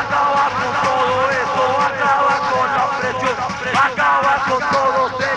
acaba 0.00 0.44
con 0.56 0.72
todo 0.88 1.16
esto, 1.42 1.64
acaba 1.84 2.34
con 2.48 2.66
la 2.72 2.86
presión, 2.96 3.36
acaba 3.76 4.34
con 4.48 4.60
todos 4.72 5.12
ellos, 5.20 5.31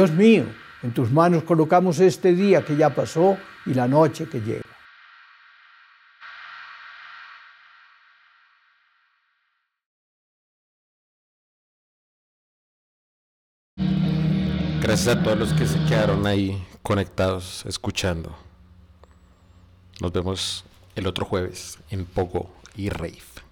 Dios 0.00 0.12
mío, 0.12 0.46
en 0.82 0.94
tus 0.94 1.10
manos 1.10 1.42
colocamos 1.42 2.00
este 2.00 2.32
día 2.32 2.64
que 2.64 2.74
ya 2.74 2.88
pasó 2.88 3.36
y 3.66 3.74
la 3.74 3.86
noche 3.86 4.26
que 4.26 4.40
llega. 4.40 4.62
Gracias 14.80 15.14
a 15.14 15.22
todos 15.22 15.38
los 15.38 15.52
que 15.52 15.66
se 15.66 15.78
quedaron 15.84 16.26
ahí 16.26 16.66
conectados, 16.80 17.66
escuchando. 17.66 18.34
Nos 20.00 20.12
vemos 20.12 20.64
el 20.94 21.06
otro 21.06 21.26
jueves 21.26 21.78
en 21.90 22.06
Pogo 22.06 22.50
y 22.74 22.88
Rave. 22.88 23.49